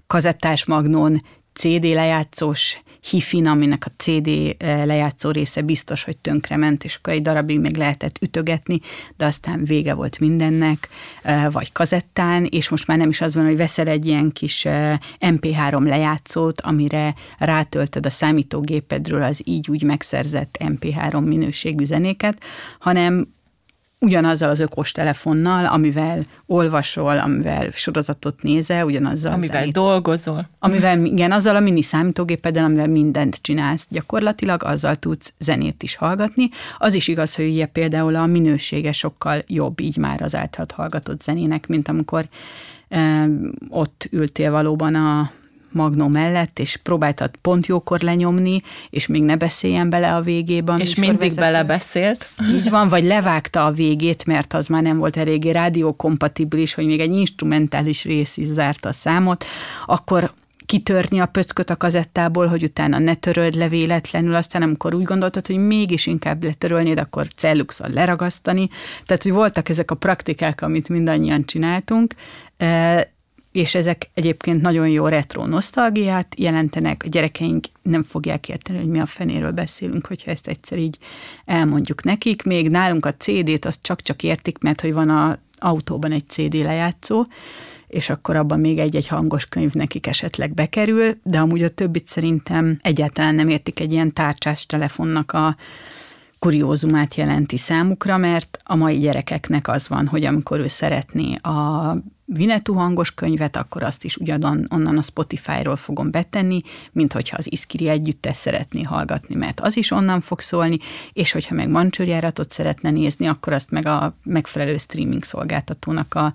kazettás 0.07 0.65
magnón 0.65 1.21
CD 1.55 1.83
lejátszós 1.83 2.79
hifin, 3.09 3.47
aminek 3.47 3.85
a 3.85 3.91
CD 3.97 4.55
lejátszó 4.59 5.31
része 5.31 5.61
biztos, 5.61 6.03
hogy 6.03 6.17
tönkrement, 6.17 6.83
és 6.83 6.95
akkor 6.95 7.13
egy 7.13 7.21
darabig 7.21 7.59
még 7.59 7.77
lehetett 7.77 8.17
ütögetni, 8.21 8.79
de 9.17 9.25
aztán 9.25 9.63
vége 9.63 9.93
volt 9.93 10.19
mindennek, 10.19 10.87
vagy 11.51 11.71
kazettán, 11.71 12.47
és 12.49 12.69
most 12.69 12.87
már 12.87 12.97
nem 12.97 13.09
is 13.09 13.21
az 13.21 13.35
van, 13.35 13.45
hogy 13.45 13.57
veszel 13.57 13.87
egy 13.87 14.05
ilyen 14.05 14.31
kis 14.31 14.65
MP3 15.19 15.83
lejátszót, 15.83 16.61
amire 16.61 17.15
rátöltöd 17.37 18.05
a 18.05 18.09
számítógépedről 18.09 19.21
az 19.21 19.41
így 19.43 19.69
úgy 19.69 19.83
megszerzett 19.83 20.57
MP3 20.59 21.25
minőségű 21.25 21.83
zenéket, 21.83 22.43
hanem 22.79 23.33
ugyanazzal 23.99 24.49
az 24.49 24.61
okos 24.61 24.91
telefonnal, 24.91 25.65
amivel 25.65 26.23
olvasol, 26.45 27.17
amivel 27.17 27.69
sorozatot 27.71 28.41
nézel, 28.41 28.85
ugyanazzal. 28.85 29.33
Amivel 29.33 29.59
zenét, 29.59 29.73
dolgozol. 29.73 30.49
Amivel, 30.59 31.05
igen, 31.05 31.31
azzal 31.31 31.55
a 31.55 31.59
mini 31.59 31.81
számítógépeddel, 31.81 32.63
amivel 32.63 32.87
mindent 32.87 33.37
csinálsz 33.41 33.87
gyakorlatilag, 33.89 34.63
azzal 34.63 34.95
tudsz 34.95 35.33
zenét 35.39 35.83
is 35.83 35.95
hallgatni. 35.95 36.49
Az 36.77 36.93
is 36.93 37.07
igaz, 37.07 37.35
hogy 37.35 37.49
ugye 37.49 37.65
például 37.65 38.15
a 38.15 38.25
minősége 38.25 38.91
sokkal 38.91 39.41
jobb 39.47 39.79
így 39.79 39.97
már 39.97 40.21
az 40.21 40.35
általad 40.35 40.71
hallgatott 40.71 41.21
zenének, 41.21 41.67
mint 41.67 41.87
amikor 41.87 42.27
e, 42.89 43.27
ott 43.69 44.07
ültél 44.11 44.51
valóban 44.51 44.95
a 44.95 45.31
magnó 45.75 46.07
mellett, 46.07 46.59
és 46.59 46.77
próbáltad 46.77 47.31
pont 47.41 47.65
jókor 47.65 47.99
lenyomni, 47.99 48.61
és 48.89 49.07
még 49.07 49.23
ne 49.23 49.35
beszéljen 49.35 49.89
bele 49.89 50.15
a 50.15 50.21
végében. 50.21 50.79
És 50.79 50.95
mindig 50.95 51.35
belebeszélt. 51.35 52.29
Így 52.53 52.69
van, 52.69 52.87
vagy 52.87 53.03
levágta 53.03 53.65
a 53.65 53.71
végét, 53.71 54.25
mert 54.25 54.53
az 54.53 54.67
már 54.67 54.81
nem 54.81 54.97
volt 54.97 55.17
eléggé 55.17 55.49
rádiókompatibilis, 55.49 56.73
hogy 56.73 56.85
még 56.85 56.99
egy 56.99 57.13
instrumentális 57.13 58.03
rész 58.03 58.37
is 58.37 58.47
zárta 58.47 58.89
a 58.89 58.93
számot, 58.93 59.45
akkor 59.85 60.33
kitörni 60.65 61.19
a 61.19 61.25
pöcköt 61.25 61.69
a 61.69 61.75
kazettából, 61.75 62.47
hogy 62.47 62.63
utána 62.63 62.99
ne 62.99 63.13
töröld 63.13 63.55
le 63.55 63.67
véletlenül, 63.67 64.35
aztán 64.35 64.61
amikor 64.61 64.93
úgy 64.93 65.03
gondoltad, 65.03 65.47
hogy 65.47 65.57
mégis 65.57 66.05
inkább 66.05 66.43
letörölnéd, 66.43 66.99
akkor 66.99 67.27
celluxal 67.35 67.89
leragasztani. 67.89 68.69
Tehát, 69.05 69.23
hogy 69.23 69.31
voltak 69.31 69.69
ezek 69.69 69.91
a 69.91 69.95
praktikák, 69.95 70.61
amit 70.61 70.89
mindannyian 70.89 71.45
csináltunk, 71.45 72.13
és 73.55 73.75
ezek 73.75 74.09
egyébként 74.13 74.61
nagyon 74.61 74.87
jó 74.87 75.07
retro 75.07 75.45
nosztalgiát 75.45 76.35
jelentenek, 76.37 77.03
a 77.05 77.09
gyerekeink 77.09 77.65
nem 77.81 78.03
fogják 78.03 78.49
érteni, 78.49 78.77
hogy 78.77 78.87
mi 78.87 78.99
a 78.99 79.05
fenéről 79.05 79.51
beszélünk, 79.51 80.05
hogyha 80.05 80.31
ezt 80.31 80.47
egyszer 80.47 80.77
így 80.77 80.97
elmondjuk 81.45 82.03
nekik. 82.03 82.43
Még 82.43 82.69
nálunk 82.69 83.05
a 83.05 83.13
CD-t 83.13 83.65
azt 83.65 83.81
csak-csak 83.81 84.23
értik, 84.23 84.57
mert 84.57 84.81
hogy 84.81 84.93
van 84.93 85.09
a 85.09 85.39
autóban 85.57 86.11
egy 86.11 86.27
CD 86.27 86.53
lejátszó, 86.53 87.25
és 87.87 88.09
akkor 88.09 88.35
abban 88.35 88.59
még 88.59 88.77
egy-egy 88.77 89.07
hangos 89.07 89.45
könyv 89.45 89.73
nekik 89.73 90.07
esetleg 90.07 90.53
bekerül, 90.53 91.17
de 91.23 91.39
amúgy 91.39 91.63
a 91.63 91.69
többit 91.69 92.07
szerintem 92.07 92.79
egyáltalán 92.81 93.35
nem 93.35 93.49
értik 93.49 93.79
egy 93.79 93.91
ilyen 93.91 94.13
tárcsás 94.13 94.65
telefonnak 94.65 95.31
a 95.31 95.55
kuriózumát 96.45 97.15
jelenti 97.15 97.57
számukra, 97.57 98.17
mert 98.17 98.57
a 98.63 98.75
mai 98.75 98.97
gyerekeknek 98.99 99.67
az 99.67 99.87
van, 99.87 100.07
hogy 100.07 100.25
amikor 100.25 100.59
ő 100.59 100.67
szeretné 100.67 101.35
a 101.35 101.95
Vinetú 102.25 102.73
hangos 102.73 103.11
könyvet, 103.11 103.55
akkor 103.55 103.83
azt 103.83 104.03
is 104.03 104.17
ugyanon 104.17 104.67
onnan 104.69 104.97
a 104.97 105.01
Spotify-ról 105.01 105.75
fogom 105.75 106.11
betenni, 106.11 106.61
mint 106.91 107.13
hogyha 107.13 107.37
az 107.37 107.51
Iskiri 107.51 107.87
együttes 107.87 108.35
szeretné 108.35 108.81
hallgatni, 108.81 109.35
mert 109.35 109.59
az 109.59 109.77
is 109.77 109.91
onnan 109.91 110.21
fog 110.21 110.39
szólni, 110.39 110.77
és 111.13 111.31
hogyha 111.31 111.55
meg 111.55 111.69
mancsőrjáratot 111.69 112.51
szeretne 112.51 112.89
nézni, 112.89 113.27
akkor 113.27 113.53
azt 113.53 113.71
meg 113.71 113.85
a 113.85 114.15
megfelelő 114.23 114.77
streaming 114.77 115.23
szolgáltatónak 115.23 116.13
a 116.13 116.33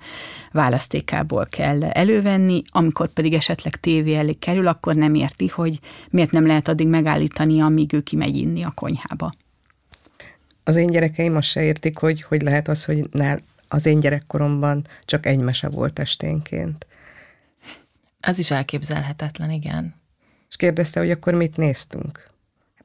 választékából 0.53 1.47
kell 1.51 1.85
elővenni, 1.85 2.63
amikor 2.71 3.09
pedig 3.09 3.35
esetleg 3.35 3.77
tévé 3.77 4.15
elé 4.15 4.33
kerül, 4.33 4.67
akkor 4.67 4.95
nem 4.95 5.15
érti, 5.15 5.47
hogy 5.47 5.79
miért 6.11 6.31
nem 6.31 6.47
lehet 6.47 6.69
addig 6.69 6.89
megállítani, 6.89 7.61
amíg 7.61 7.93
ő 7.93 8.01
kimegy 8.01 8.37
inni 8.37 8.63
a 8.63 8.73
konyhába. 8.75 9.33
Az 10.71 10.77
én 10.77 10.87
gyerekeim 10.87 11.37
azt 11.37 11.49
se 11.49 11.63
értik, 11.63 11.99
hogy 11.99 12.23
hogy 12.23 12.43
lehet 12.43 12.69
az, 12.69 12.85
hogy 12.85 13.09
nál, 13.13 13.43
az 13.69 13.87
én 13.87 14.01
gyerekkoromban 14.01 14.87
csak 15.05 15.27
egy 15.27 15.39
mese 15.39 15.69
volt 15.69 15.99
esténként. 15.99 16.87
Az 18.21 18.39
is 18.39 18.51
elképzelhetetlen, 18.51 19.51
igen. 19.51 19.95
És 20.49 20.57
kérdezte, 20.57 21.01
hogy 21.01 21.11
akkor 21.11 21.35
mit 21.35 21.57
néztünk. 21.57 22.27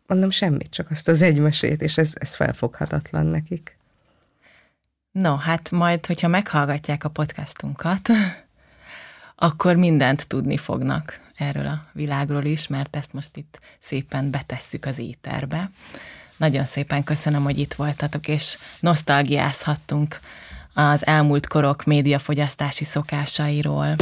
Mondom, 0.08 0.30
semmit, 0.30 0.70
csak 0.70 0.92
azt 0.92 1.08
az 1.08 1.22
egy 1.22 1.40
mesét, 1.40 1.82
és 1.82 1.98
ez, 1.98 2.14
ez 2.16 2.36
felfoghatatlan 2.36 3.26
nekik. 3.26 3.78
No, 5.12 5.36
hát 5.36 5.72
majd, 5.72 6.06
hogyha 6.06 6.28
meghallgatják 6.28 7.04
a 7.04 7.10
podcastunkat, 7.10 8.10
akkor 9.36 9.76
mindent 9.76 10.28
tudni 10.28 10.58
fognak 10.58 11.20
erről 11.36 11.68
a 11.68 11.86
világról 11.94 12.46
is, 12.46 12.68
mert 12.68 12.96
ezt 12.96 13.14
most 13.14 13.38
itt 13.38 13.60
szépen 13.80 14.32
betesszük 14.32 14.86
az 14.86 14.98
éterbe. 14.98 15.72
Nagyon 16.38 16.66
szépen 16.66 17.04
köszönöm, 17.04 17.44
hogy 17.44 17.58
itt 17.58 17.74
voltatok, 17.74 18.28
és 18.28 18.58
nosztalgiázhattunk 18.80 20.20
az 20.74 21.06
elmúlt 21.06 21.48
korok 21.48 21.84
médiafogyasztási 21.84 22.84
szokásairól. 22.84 23.96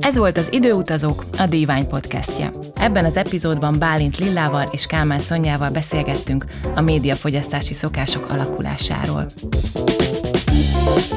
Ez 0.00 0.16
volt 0.16 0.38
az 0.38 0.52
Időutazók, 0.52 1.24
a 1.38 1.46
Dívány 1.46 1.86
podcastje. 1.86 2.50
Ebben 2.74 3.04
az 3.04 3.16
epizódban 3.16 3.78
Bálint 3.78 4.16
Lillával 4.16 4.68
és 4.72 4.86
Kálmán 4.86 5.20
Szonyával 5.20 5.70
beszélgettünk 5.70 6.44
a 6.74 6.80
médiafogyasztási 6.80 7.74
szokások 7.74 8.30
alakulásáról. 8.30 9.26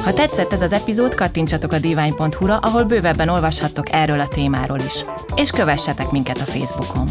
Ha 0.04 0.12
tetszett 0.12 0.52
ez 0.52 0.62
az 0.62 0.72
epizód, 0.72 1.14
kattintsatok 1.14 1.72
a 1.72 1.78
divány.hu-ra, 1.78 2.56
ahol 2.56 2.84
bővebben 2.84 3.28
olvashattok 3.28 3.92
erről 3.92 4.20
a 4.20 4.28
témáról 4.28 4.78
is. 4.78 5.04
És 5.34 5.50
kövessetek 5.50 6.10
minket 6.10 6.38
a 6.40 6.50
Facebookon. 6.50 7.08